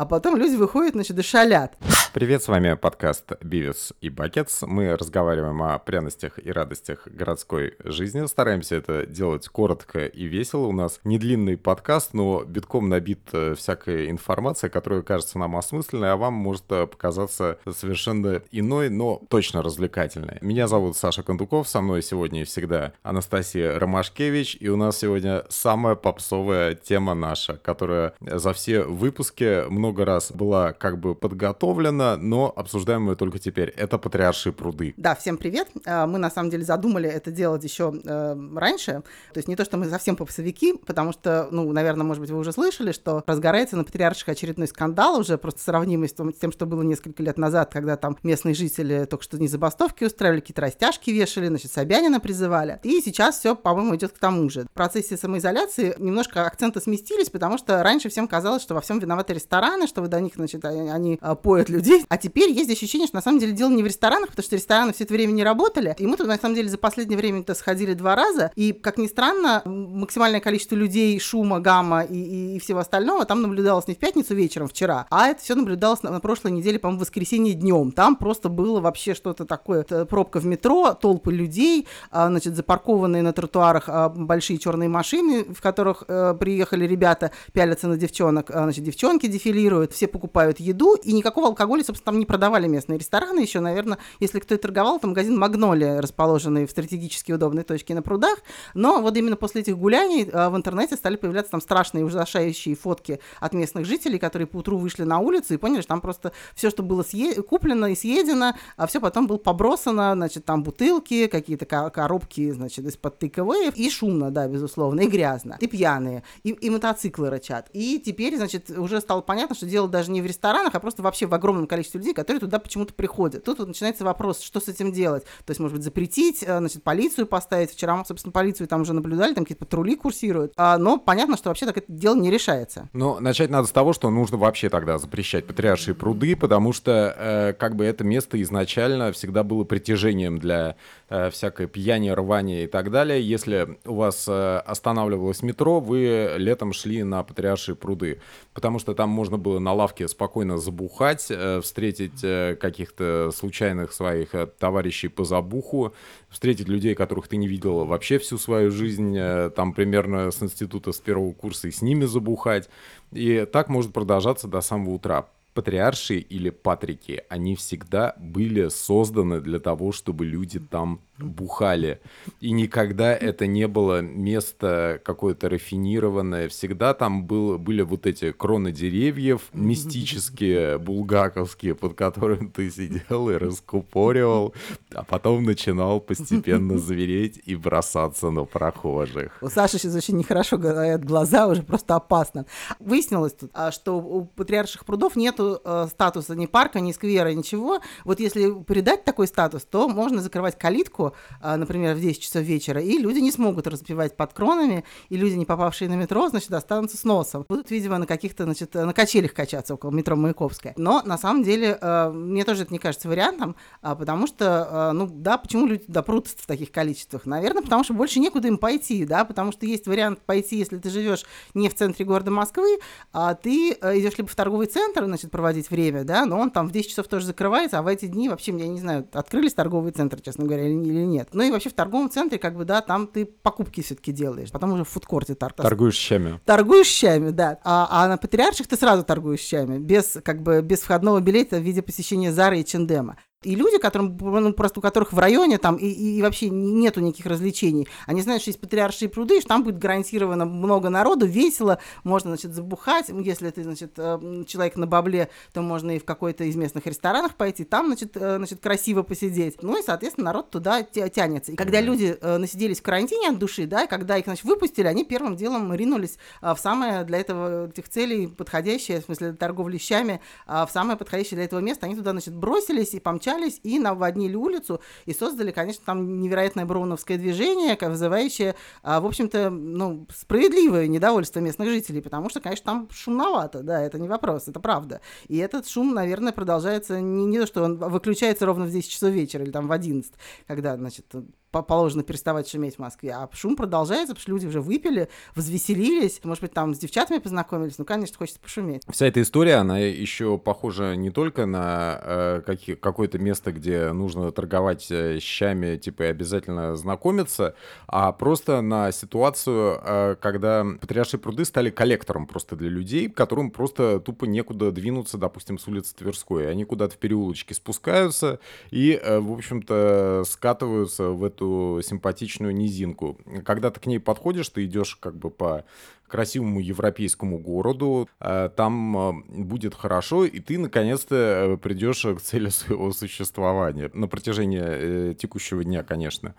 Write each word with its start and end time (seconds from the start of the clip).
а 0.00 0.06
потом 0.06 0.36
люди 0.38 0.56
выходят, 0.56 0.94
значит, 0.94 1.18
и 1.18 1.22
шалят. 1.22 1.76
Привет, 2.12 2.42
с 2.42 2.48
вами 2.48 2.74
подкаст 2.74 3.34
«Бивис 3.40 3.92
и 4.00 4.10
Бакетс». 4.10 4.62
Мы 4.62 4.96
разговариваем 4.96 5.62
о 5.62 5.78
пряностях 5.78 6.44
и 6.44 6.50
радостях 6.50 7.06
городской 7.06 7.76
жизни. 7.84 8.26
Стараемся 8.26 8.74
это 8.74 9.06
делать 9.06 9.46
коротко 9.46 10.06
и 10.06 10.24
весело. 10.24 10.66
У 10.66 10.72
нас 10.72 10.98
не 11.04 11.20
длинный 11.20 11.56
подкаст, 11.56 12.12
но 12.12 12.42
битком 12.42 12.88
набит 12.88 13.20
э, 13.32 13.54
всякая 13.56 14.10
информация, 14.10 14.70
которая 14.70 15.02
кажется 15.02 15.38
нам 15.38 15.54
осмысленной, 15.54 16.10
а 16.10 16.16
вам 16.16 16.34
может 16.34 16.64
э, 16.70 16.88
показаться 16.88 17.60
совершенно 17.72 18.42
иной, 18.50 18.90
но 18.90 19.22
точно 19.28 19.62
развлекательной. 19.62 20.38
Меня 20.40 20.66
зовут 20.66 20.96
Саша 20.96 21.22
Кондуков, 21.22 21.68
со 21.68 21.80
мной 21.80 22.02
сегодня 22.02 22.42
и 22.42 22.44
всегда 22.44 22.92
Анастасия 23.04 23.78
Ромашкевич, 23.78 24.56
и 24.58 24.68
у 24.68 24.76
нас 24.76 24.98
сегодня 24.98 25.44
самая 25.48 25.94
попсовая 25.94 26.74
тема 26.74 27.14
наша, 27.14 27.56
которая 27.56 28.14
за 28.20 28.52
все 28.52 28.82
выпуски 28.82 29.68
много 29.70 30.04
раз 30.04 30.32
была 30.32 30.72
как 30.72 30.98
бы 30.98 31.14
подготовлена, 31.14 31.99
Ладно, 32.00 32.26
но 32.26 32.52
обсуждаем 32.56 33.02
мы 33.02 33.14
только 33.14 33.38
теперь. 33.38 33.68
Это 33.76 33.98
патриаршие 33.98 34.54
пруды. 34.54 34.94
Да, 34.96 35.14
всем 35.14 35.36
привет. 35.36 35.68
А, 35.84 36.06
мы 36.06 36.18
на 36.18 36.30
самом 36.30 36.48
деле 36.48 36.64
задумали 36.64 37.08
это 37.08 37.30
делать 37.30 37.62
еще 37.62 37.92
э, 38.04 38.36
раньше. 38.56 39.02
То 39.34 39.38
есть 39.38 39.48
не 39.48 39.56
то, 39.56 39.66
что 39.66 39.76
мы 39.76 39.84
совсем 39.84 40.16
попсовики, 40.16 40.74
потому 40.86 41.12
что, 41.12 41.48
ну, 41.50 41.70
наверное, 41.72 42.04
может 42.04 42.22
быть, 42.22 42.30
вы 42.30 42.38
уже 42.38 42.52
слышали, 42.52 42.92
что 42.92 43.22
разгорается 43.26 43.76
на 43.76 43.84
патриарших 43.84 44.30
очередной 44.30 44.66
скандал, 44.66 45.18
уже 45.18 45.36
просто 45.36 45.60
сравнимый 45.60 46.08
с 46.08 46.14
тем, 46.14 46.52
что 46.52 46.64
было 46.64 46.80
несколько 46.80 47.22
лет 47.22 47.36
назад, 47.36 47.70
когда 47.70 47.96
там 47.96 48.16
местные 48.22 48.54
жители 48.54 49.04
только 49.04 49.24
что 49.24 49.38
не 49.38 49.48
забастовки 49.48 50.04
устраивали, 50.04 50.40
какие-то 50.40 50.62
растяжки 50.62 51.10
вешали, 51.10 51.48
значит, 51.48 51.70
Собянина 51.70 52.18
призывали. 52.18 52.80
И 52.82 53.02
сейчас 53.02 53.38
все, 53.38 53.54
по-моему, 53.54 53.96
идет 53.96 54.12
к 54.12 54.18
тому 54.18 54.48
же. 54.48 54.62
В 54.62 54.70
процессе 54.70 55.18
самоизоляции 55.18 55.94
немножко 55.98 56.46
акценты 56.46 56.80
сместились, 56.80 57.28
потому 57.28 57.58
что 57.58 57.82
раньше 57.82 58.08
всем 58.08 58.26
казалось, 58.26 58.62
что 58.62 58.74
во 58.74 58.80
всем 58.80 59.00
виноваты 59.00 59.34
рестораны, 59.34 59.86
что 59.86 60.00
вы 60.00 60.08
до 60.08 60.18
них, 60.20 60.32
значит, 60.36 60.64
они 60.64 61.18
а, 61.20 61.34
поют 61.34 61.68
людей 61.68 61.89
людей. 61.90 62.06
А 62.08 62.16
теперь 62.16 62.50
есть 62.50 62.70
ощущение, 62.70 63.06
что 63.06 63.16
на 63.16 63.22
самом 63.22 63.38
деле 63.38 63.52
дело 63.52 63.70
не 63.70 63.82
в 63.82 63.86
ресторанах, 63.86 64.30
потому 64.30 64.44
что 64.44 64.56
рестораны 64.56 64.92
все 64.92 65.04
это 65.04 65.14
время 65.14 65.32
не 65.32 65.44
работали. 65.44 65.94
И 65.98 66.06
мы 66.06 66.16
тут 66.16 66.26
на 66.26 66.38
самом 66.38 66.54
деле 66.54 66.68
за 66.68 66.78
последнее 66.78 67.16
время-то 67.16 67.54
сходили 67.54 67.94
два 67.94 68.14
раза. 68.14 68.50
И, 68.56 68.72
как 68.72 68.98
ни 68.98 69.06
странно, 69.06 69.62
максимальное 69.64 70.40
количество 70.40 70.74
людей, 70.74 71.18
шума, 71.18 71.60
гамма 71.60 72.02
и, 72.02 72.14
и, 72.14 72.56
и 72.56 72.58
всего 72.58 72.80
остального 72.80 73.24
там 73.24 73.42
наблюдалось 73.42 73.88
не 73.88 73.94
в 73.94 73.98
пятницу 73.98 74.34
вечером 74.34 74.68
вчера, 74.68 75.06
а 75.10 75.28
это 75.28 75.42
все 75.42 75.54
наблюдалось 75.54 76.02
на, 76.02 76.10
на 76.10 76.20
прошлой 76.20 76.52
неделе, 76.52 76.78
по-моему, 76.78 76.98
в 76.98 77.02
воскресенье 77.02 77.54
днем. 77.54 77.92
Там 77.92 78.16
просто 78.16 78.48
было 78.48 78.80
вообще 78.80 79.14
что-то 79.14 79.44
такое. 79.44 79.80
Это 79.80 80.06
пробка 80.06 80.40
в 80.40 80.46
метро, 80.46 80.94
толпы 80.94 81.32
людей, 81.32 81.86
а, 82.10 82.28
значит, 82.28 82.56
запаркованные 82.56 83.22
на 83.22 83.32
тротуарах 83.32 83.84
а, 83.88 84.08
большие 84.08 84.58
черные 84.58 84.88
машины, 84.88 85.44
в 85.44 85.60
которых 85.60 86.04
а, 86.08 86.34
приехали 86.34 86.86
ребята, 86.86 87.30
пялятся 87.52 87.88
на 87.88 87.96
девчонок, 87.96 88.50
а, 88.50 88.64
значит, 88.64 88.84
девчонки 88.84 89.26
дефилируют, 89.26 89.92
все 89.92 90.06
покупают 90.06 90.60
еду, 90.60 90.94
и 90.94 91.12
никакого 91.12 91.48
алкоголя 91.48 91.79
Магнолии, 91.80 91.86
собственно, 91.86 92.12
там 92.12 92.18
не 92.18 92.26
продавали 92.26 92.68
местные 92.68 92.98
рестораны. 92.98 93.40
Еще, 93.40 93.60
наверное, 93.60 93.98
если 94.20 94.38
кто 94.40 94.54
и 94.54 94.58
торговал, 94.58 94.96
это 94.96 95.06
магазин 95.06 95.38
Магнолия, 95.38 96.00
расположенный 96.00 96.66
в 96.66 96.70
стратегически 96.70 97.32
удобной 97.32 97.64
точке 97.64 97.94
на 97.94 98.02
прудах, 98.02 98.38
но 98.74 99.00
вот 99.00 99.16
именно 99.16 99.36
после 99.36 99.62
этих 99.62 99.76
гуляний 99.78 100.28
а, 100.32 100.50
в 100.50 100.56
интернете 100.56 100.96
стали 100.96 101.16
появляться 101.16 101.52
там 101.52 101.60
страшные 101.60 102.04
ужасающие 102.04 102.74
фотки 102.74 103.20
от 103.40 103.54
местных 103.54 103.86
жителей, 103.86 104.18
которые 104.18 104.46
по 104.46 104.58
утру 104.58 104.78
вышли 104.78 105.04
на 105.04 105.18
улицу 105.18 105.54
и 105.54 105.56
поняли, 105.56 105.80
что 105.80 105.88
там 105.88 106.00
просто 106.00 106.32
все, 106.54 106.70
что 106.70 106.82
было 106.82 107.02
съе- 107.02 107.42
куплено 107.42 107.86
и 107.86 107.94
съедено, 107.94 108.54
а 108.76 108.86
все 108.86 109.00
потом 109.00 109.26
было 109.26 109.38
побросано, 109.38 110.12
значит, 110.14 110.44
там 110.44 110.62
бутылки, 110.62 111.26
какие-то 111.26 111.66
коробки, 111.66 112.50
значит, 112.50 112.84
из-под 112.86 113.18
тыковые, 113.18 113.70
и 113.74 113.90
шумно, 113.90 114.30
да, 114.30 114.48
безусловно, 114.48 115.00
и 115.00 115.06
грязно, 115.06 115.56
и 115.60 115.66
пьяные, 115.66 116.22
и, 116.42 116.50
и 116.50 116.70
мотоциклы 116.70 117.30
рычат. 117.30 117.68
И 117.72 117.98
теперь, 118.04 118.36
значит, 118.36 118.70
уже 118.70 119.00
стало 119.00 119.20
понятно, 119.20 119.54
что 119.54 119.66
дело 119.66 119.88
даже 119.88 120.10
не 120.10 120.22
в 120.22 120.26
ресторанах, 120.26 120.74
а 120.74 120.80
просто 120.80 121.02
вообще 121.02 121.26
в 121.26 121.34
огромном 121.34 121.66
количество 121.70 121.98
людей, 121.98 122.12
которые 122.12 122.40
туда 122.40 122.58
почему-то 122.58 122.92
приходят. 122.92 123.44
Тут 123.44 123.60
вот 123.60 123.68
начинается 123.68 124.04
вопрос, 124.04 124.40
что 124.40 124.60
с 124.60 124.68
этим 124.68 124.92
делать. 124.92 125.22
То 125.46 125.50
есть, 125.52 125.60
может 125.60 125.76
быть, 125.76 125.84
запретить, 125.84 126.42
э, 126.42 126.58
значит, 126.58 126.82
полицию 126.82 127.26
поставить. 127.26 127.70
Вчера 127.70 127.96
мы, 127.96 128.04
собственно, 128.04 128.32
полицию 128.32 128.66
там 128.66 128.82
уже 128.82 128.92
наблюдали, 128.92 129.34
там 129.34 129.44
какие-то 129.44 129.64
патрули 129.64 129.94
курсируют. 129.94 130.52
А, 130.56 130.76
но 130.76 130.98
понятно, 130.98 131.36
что 131.36 131.48
вообще 131.48 131.66
так 131.66 131.78
это 131.78 131.86
дело 131.90 132.16
не 132.16 132.30
решается. 132.30 132.88
Ну, 132.92 133.20
начать 133.20 133.50
надо 133.50 133.68
с 133.68 133.72
того, 133.72 133.92
что 133.92 134.10
нужно 134.10 134.36
вообще 134.36 134.68
тогда 134.68 134.98
запрещать 134.98 135.46
патриаршие 135.46 135.94
пруды, 135.94 136.34
потому 136.34 136.72
что 136.72 137.14
э, 137.16 137.52
как 137.52 137.76
бы 137.76 137.84
это 137.84 138.02
место 138.02 138.40
изначально 138.42 139.12
всегда 139.12 139.44
было 139.44 139.62
притяжением 139.62 140.38
для 140.38 140.76
э, 141.08 141.30
всякой 141.30 141.68
пьяни, 141.68 142.10
рвания 142.10 142.64
и 142.64 142.66
так 142.66 142.90
далее. 142.90 143.22
Если 143.22 143.78
у 143.86 143.94
вас 143.94 144.26
э, 144.28 144.58
останавливалось 144.58 145.42
метро, 145.42 145.78
вы 145.78 146.32
летом 146.36 146.72
шли 146.72 147.04
на 147.04 147.22
патриаршие 147.22 147.76
пруды, 147.76 148.20
потому 148.54 148.80
что 148.80 148.94
там 148.94 149.08
можно 149.08 149.38
было 149.38 149.60
на 149.60 149.72
лавке 149.72 150.08
спокойно 150.08 150.58
забухать, 150.58 151.26
э, 151.30 151.59
встретить 151.60 152.22
э, 152.22 152.56
каких-то 152.60 153.30
случайных 153.34 153.92
своих 153.92 154.34
э, 154.34 154.46
товарищей 154.46 155.08
по 155.08 155.24
забуху, 155.24 155.94
встретить 156.28 156.68
людей, 156.68 156.94
которых 156.94 157.28
ты 157.28 157.36
не 157.36 157.48
видел 157.48 157.84
вообще 157.84 158.18
всю 158.18 158.38
свою 158.38 158.70
жизнь, 158.70 159.16
э, 159.16 159.50
там 159.54 159.72
примерно 159.72 160.30
с 160.30 160.42
института 160.42 160.92
с 160.92 160.98
первого 160.98 161.32
курса 161.32 161.68
и 161.68 161.70
с 161.70 161.82
ними 161.82 162.04
забухать. 162.04 162.68
И 163.12 163.46
так 163.50 163.68
может 163.68 163.92
продолжаться 163.92 164.48
до 164.48 164.60
самого 164.60 164.90
утра 164.90 165.26
патриарши 165.54 166.18
или 166.18 166.50
патрики, 166.50 167.24
они 167.28 167.56
всегда 167.56 168.14
были 168.18 168.68
созданы 168.68 169.40
для 169.40 169.58
того, 169.58 169.92
чтобы 169.92 170.24
люди 170.24 170.58
там 170.58 171.00
бухали. 171.18 172.00
И 172.40 172.50
никогда 172.50 173.14
это 173.14 173.46
не 173.46 173.68
было 173.68 174.00
место 174.00 175.00
какое-то 175.04 175.48
рафинированное. 175.48 176.48
Всегда 176.48 176.94
там 176.94 177.26
был, 177.26 177.58
были 177.58 177.82
вот 177.82 178.06
эти 178.06 178.32
кроны 178.32 178.72
деревьев 178.72 179.42
мистические, 179.52 180.78
булгаковские, 180.78 181.74
под 181.74 181.94
которыми 181.94 182.48
ты 182.48 182.70
сидел 182.70 183.30
и 183.30 183.34
раскупоривал, 183.34 184.54
а 184.94 185.04
потом 185.04 185.44
начинал 185.44 186.00
постепенно 186.00 186.78
звереть 186.78 187.40
и 187.44 187.54
бросаться 187.54 188.30
на 188.30 188.44
прохожих. 188.44 189.36
У 189.42 189.48
Саши 189.48 189.78
сейчас 189.78 189.94
очень 189.94 190.16
нехорошо 190.16 190.58
говорят 190.58 191.04
глаза, 191.04 191.46
уже 191.46 191.62
просто 191.62 191.96
опасно. 191.96 192.46
Выяснилось 192.78 193.34
а, 193.52 193.70
что 193.70 193.98
у 193.98 194.24
патриарших 194.24 194.84
прудов 194.84 195.16
нету 195.40 195.60
э, 195.64 195.86
статуса 195.90 196.34
ни 196.34 196.46
парка, 196.46 196.80
ни 196.80 196.92
сквера, 196.92 197.32
ничего. 197.32 197.80
Вот 198.04 198.20
если 198.20 198.62
передать 198.64 199.04
такой 199.04 199.26
статус, 199.26 199.64
то 199.64 199.88
можно 199.88 200.20
закрывать 200.20 200.58
калитку, 200.58 201.14
а, 201.40 201.56
например, 201.56 201.94
в 201.94 202.00
10 202.00 202.20
часов 202.20 202.42
вечера, 202.42 202.80
и 202.80 202.98
люди 202.98 203.18
не 203.18 203.32
смогут 203.32 203.66
распивать 203.66 204.16
под 204.16 204.32
кронами, 204.32 204.84
и 205.08 205.16
люди, 205.16 205.34
не 205.34 205.46
попавшие 205.46 205.88
на 205.88 205.94
метро, 205.94 206.28
значит, 206.28 206.52
останутся 206.52 206.96
с 206.96 207.04
носом. 207.04 207.46
Будут, 207.48 207.70
видимо, 207.70 207.98
на 207.98 208.06
каких-то, 208.06 208.44
значит, 208.44 208.74
на 208.74 208.92
качелях 208.92 209.32
качаться 209.32 209.74
около 209.74 209.90
метро 209.90 210.16
Маяковская. 210.16 210.74
Но, 210.76 211.02
на 211.04 211.18
самом 211.18 211.42
деле, 211.42 211.78
а, 211.80 212.10
мне 212.10 212.44
тоже 212.44 212.62
это 212.62 212.72
не 212.72 212.78
кажется 212.78 213.08
вариантом, 213.08 213.56
а, 213.82 213.94
потому 213.94 214.26
что, 214.26 214.92
ну, 214.92 215.06
да, 215.10 215.38
почему 215.38 215.66
люди 215.66 215.84
допрут 215.88 216.28
в 216.28 216.46
таких 216.46 216.70
количествах? 216.70 217.26
Наверное, 217.26 217.62
потому 217.62 217.84
что 217.84 217.94
больше 217.94 218.20
некуда 218.20 218.48
им 218.48 218.58
пойти, 218.58 219.04
да, 219.04 219.24
потому 219.24 219.52
что 219.52 219.66
есть 219.66 219.86
вариант 219.86 220.20
пойти, 220.20 220.56
если 220.56 220.78
ты 220.78 220.90
живешь 220.90 221.24
не 221.54 221.68
в 221.68 221.74
центре 221.74 222.04
города 222.04 222.30
Москвы, 222.30 222.78
а 223.12 223.34
ты 223.34 223.70
идешь 223.70 224.18
либо 224.18 224.28
в 224.28 224.34
торговый 224.34 224.66
центр, 224.66 225.04
значит, 225.04 225.29
проводить 225.30 225.70
время, 225.70 226.04
да, 226.04 226.26
но 226.26 226.38
он 226.38 226.50
там 226.50 226.68
в 226.68 226.72
10 226.72 226.90
часов 226.90 227.08
тоже 227.08 227.26
закрывается, 227.26 227.78
а 227.78 227.82
в 227.82 227.86
эти 227.86 228.06
дни 228.06 228.28
вообще, 228.28 228.52
я 228.52 228.68
не 228.68 228.80
знаю, 228.80 229.08
открылись 229.12 229.54
торговые 229.54 229.92
центры, 229.92 230.20
честно 230.20 230.44
говоря, 230.44 230.66
или 230.68 230.90
или 230.90 231.04
нет. 231.04 231.28
Ну 231.32 231.42
и 231.42 231.50
вообще 231.50 231.70
в 231.70 231.74
торговом 231.74 232.10
центре, 232.10 232.38
как 232.38 232.56
бы, 232.56 232.64
да, 232.64 232.80
там 232.80 233.06
ты 233.06 233.24
покупки 233.24 233.82
все-таки 233.82 234.12
делаешь, 234.12 234.50
потом 234.50 234.72
уже 234.72 234.84
в 234.84 234.88
фудкорте 234.88 235.34
торгуешь. 235.34 235.68
Торгуешь 235.68 235.96
щами. 235.96 236.40
Торгуешь 236.44 236.86
щами, 236.86 237.30
да. 237.30 237.58
А, 237.64 237.88
а 237.90 238.08
на 238.08 238.16
патриарших 238.16 238.66
ты 238.66 238.76
сразу 238.76 239.04
торгуешь 239.04 239.40
щами, 239.40 239.78
без, 239.78 240.18
как 240.24 240.42
бы, 240.42 240.60
без 240.62 240.80
входного 240.80 241.20
билета 241.20 241.58
в 241.58 241.62
виде 241.62 241.82
посещения 241.82 242.32
Зары 242.32 242.60
и 242.60 242.64
Чендема. 242.64 243.16
И 243.42 243.54
люди, 243.54 243.78
которым, 243.78 244.18
ну, 244.20 244.52
просто 244.52 244.80
у 244.80 244.82
которых 244.82 245.14
в 245.14 245.18
районе 245.18 245.56
там 245.56 245.76
и, 245.76 245.86
и 245.86 246.20
вообще 246.20 246.50
нету 246.50 247.00
никаких 247.00 247.24
развлечений, 247.24 247.88
они 248.04 248.20
знают, 248.20 248.42
что 248.42 248.50
есть 248.50 248.60
патриаршие 248.60 249.08
пруды, 249.08 249.40
что 249.40 249.48
там 249.48 249.64
будет 249.64 249.78
гарантированно 249.78 250.44
много 250.44 250.90
народу, 250.90 251.24
весело, 251.24 251.78
можно, 252.04 252.32
значит, 252.32 252.52
забухать. 252.52 253.06
Если 253.08 253.48
ты, 253.48 253.64
значит, 253.64 253.92
э, 253.96 254.44
человек 254.46 254.76
на 254.76 254.86
бабле, 254.86 255.30
то 255.54 255.62
можно 255.62 255.92
и 255.92 255.98
в 255.98 256.04
какой-то 256.04 256.44
из 256.44 256.54
местных 256.54 256.84
ресторанов 256.84 257.34
пойти, 257.34 257.64
там, 257.64 257.86
значит, 257.86 258.14
э, 258.14 258.36
значит 258.36 258.60
красиво 258.60 259.02
посидеть. 259.02 259.62
Ну 259.62 259.80
и, 259.80 259.82
соответственно, 259.82 260.26
народ 260.26 260.50
туда 260.50 260.82
тянется. 260.82 261.52
И 261.52 261.56
когда 261.56 261.80
люди 261.80 262.18
э, 262.20 262.36
насиделись 262.36 262.80
в 262.80 262.82
карантине 262.82 263.30
от 263.30 263.38
души, 263.38 263.64
да, 263.64 263.84
и 263.84 263.88
когда 263.88 264.18
их, 264.18 264.26
значит, 264.26 264.44
выпустили, 264.44 264.86
они 264.86 265.06
первым 265.06 265.36
делом 265.36 265.72
ринулись 265.72 266.18
в 266.42 266.58
самое 266.58 267.04
для 267.04 267.16
этого 267.16 267.68
этих 267.68 267.88
целей 267.88 268.26
подходящее, 268.26 269.00
в 269.00 269.06
смысле 269.06 269.32
торговли 269.32 269.76
вещами, 269.76 270.20
в 270.46 270.68
самое 270.70 270.98
подходящее 270.98 271.36
для 271.36 271.44
этого 271.46 271.60
место. 271.60 271.86
Они 271.86 271.96
туда, 271.96 272.10
значит, 272.10 272.34
бросились 272.34 272.92
и 272.92 273.00
помчались 273.00 273.29
объединялись 273.30 273.60
и 273.62 273.78
наводнили 273.78 274.34
улицу, 274.34 274.80
и 275.06 275.12
создали, 275.12 275.50
конечно, 275.50 275.82
там 275.84 276.20
невероятное 276.20 276.64
броуновское 276.64 277.18
движение, 277.18 277.76
вызывающее, 277.80 278.54
а, 278.82 279.00
в 279.00 279.06
общем-то, 279.06 279.50
ну, 279.50 280.06
справедливое 280.14 280.86
недовольство 280.86 281.40
местных 281.40 281.68
жителей, 281.68 282.00
потому 282.00 282.28
что, 282.28 282.40
конечно, 282.40 282.64
там 282.64 282.88
шумновато, 282.90 283.62
да, 283.62 283.80
это 283.80 283.98
не 283.98 284.08
вопрос, 284.08 284.48
это 284.48 284.60
правда. 284.60 285.00
И 285.28 285.38
этот 285.38 285.66
шум, 285.66 285.94
наверное, 285.94 286.32
продолжается 286.32 287.00
не, 287.00 287.26
не 287.26 287.38
то, 287.40 287.46
что 287.46 287.64
он 287.64 287.78
выключается 287.78 288.46
ровно 288.46 288.66
в 288.66 288.70
10 288.70 288.90
часов 288.90 289.10
вечера 289.10 289.44
или 289.44 289.50
там 289.50 289.66
в 289.66 289.72
11, 289.72 290.12
когда, 290.46 290.76
значит, 290.76 291.06
положено 291.50 292.02
переставать 292.02 292.48
шуметь 292.48 292.76
в 292.76 292.78
Москве, 292.78 293.12
а 293.12 293.28
шум 293.32 293.56
продолжается, 293.56 294.14
потому 294.14 294.22
что 294.22 294.32
люди 294.32 294.46
уже 294.46 294.60
выпили, 294.60 295.08
возвеселились, 295.34 296.20
может 296.24 296.42
быть, 296.42 296.52
там 296.52 296.74
с 296.74 296.78
девчатами 296.78 297.18
познакомились, 297.18 297.78
ну, 297.78 297.84
конечно, 297.84 298.16
хочется 298.16 298.40
пошуметь. 298.40 298.82
Вся 298.88 299.06
эта 299.06 299.22
история, 299.22 299.56
она 299.56 299.78
еще 299.78 300.38
похожа 300.38 300.94
не 300.94 301.10
только 301.10 301.46
на 301.46 302.00
э, 302.02 302.76
какое-то 302.80 303.18
место, 303.18 303.52
где 303.52 303.92
нужно 303.92 304.30
торговать 304.32 304.86
э, 304.90 305.18
щами, 305.20 305.76
типа, 305.76 306.04
и 306.04 306.06
обязательно 306.06 306.76
знакомиться, 306.76 307.54
а 307.86 308.12
просто 308.12 308.60
на 308.60 308.92
ситуацию, 308.92 309.80
э, 309.82 310.16
когда 310.20 310.64
Патриаршие 310.80 311.20
пруды 311.20 311.44
стали 311.44 311.70
коллектором 311.70 312.26
просто 312.26 312.56
для 312.56 312.68
людей, 312.68 313.08
которым 313.08 313.50
просто 313.50 314.00
тупо 314.00 314.24
некуда 314.24 314.70
двинуться, 314.72 315.18
допустим, 315.18 315.58
с 315.58 315.66
улицы 315.68 315.94
Тверской. 315.94 316.50
Они 316.50 316.64
куда-то 316.64 316.94
в 316.94 316.98
переулочке 316.98 317.54
спускаются 317.54 318.40
и, 318.70 318.98
э, 319.00 319.18
в 319.20 319.32
общем-то, 319.32 320.24
скатываются 320.26 321.10
в 321.10 321.24
эту 321.24 321.39
эту 321.40 321.80
симпатичную 321.82 322.54
низинку. 322.54 323.18
Когда 323.44 323.70
ты 323.70 323.80
к 323.80 323.86
ней 323.86 323.98
подходишь, 323.98 324.48
ты 324.50 324.64
идешь 324.64 324.96
как 324.96 325.16
бы 325.16 325.30
по 325.30 325.64
красивому 326.06 326.60
европейскому 326.60 327.38
городу, 327.38 328.08
э, 328.20 328.50
там 328.56 328.96
э, 328.96 329.12
будет 329.28 329.74
хорошо, 329.74 330.24
и 330.24 330.40
ты 330.40 330.58
наконец-то 330.58 331.14
э, 331.14 331.56
придешь 331.56 332.02
к 332.02 332.18
цели 332.20 332.48
своего 332.48 332.92
существования 332.92 333.90
на 333.94 334.08
протяжении 334.08 335.14
текущего 335.14 335.64
дня, 335.64 335.82
конечно. 335.82 336.34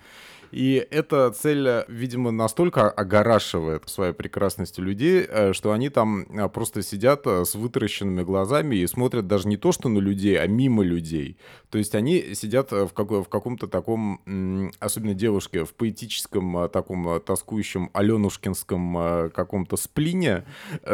И 0.52 0.86
эта 0.92 1.32
цель, 1.32 1.86
видимо, 1.88 2.32
настолько 2.32 2.90
огорашивает 2.90 3.88
своей 3.88 4.14
прекрасностью 4.14 4.84
людей, 4.84 5.26
э, 5.28 5.54
что 5.54 5.72
они 5.72 5.90
там 5.90 6.24
э, 6.24 6.50
просто 6.50 6.84
сидят 6.84 7.26
э, 7.26 7.46
с 7.46 7.56
вытаращенными 7.56 8.24
глазами 8.24 8.76
и 8.76 8.88
смотрят 8.88 9.28
даже 9.28 9.48
не 9.48 9.58
то, 9.58 9.72
что 9.72 9.90
на 9.90 10.00
людей, 10.00 10.40
а 10.40 10.48
мимо 10.48 10.84
людей. 10.84 11.38
То 11.70 11.78
есть 11.78 11.96
они 11.96 12.36
сидят 12.36 12.72
в, 12.72 12.90
какой, 12.90 13.24
в 13.24 13.30
каком-то 13.30 13.68
таком, 13.68 14.72
особенно 14.80 15.14
девушки, 15.14 15.64
в 15.64 15.74
поэтическом 15.74 16.70
таком 16.70 17.22
тоскующем 17.22 17.90
аленушкинском 17.94 19.32
каком-то 19.32 19.78
сплине, 19.78 20.44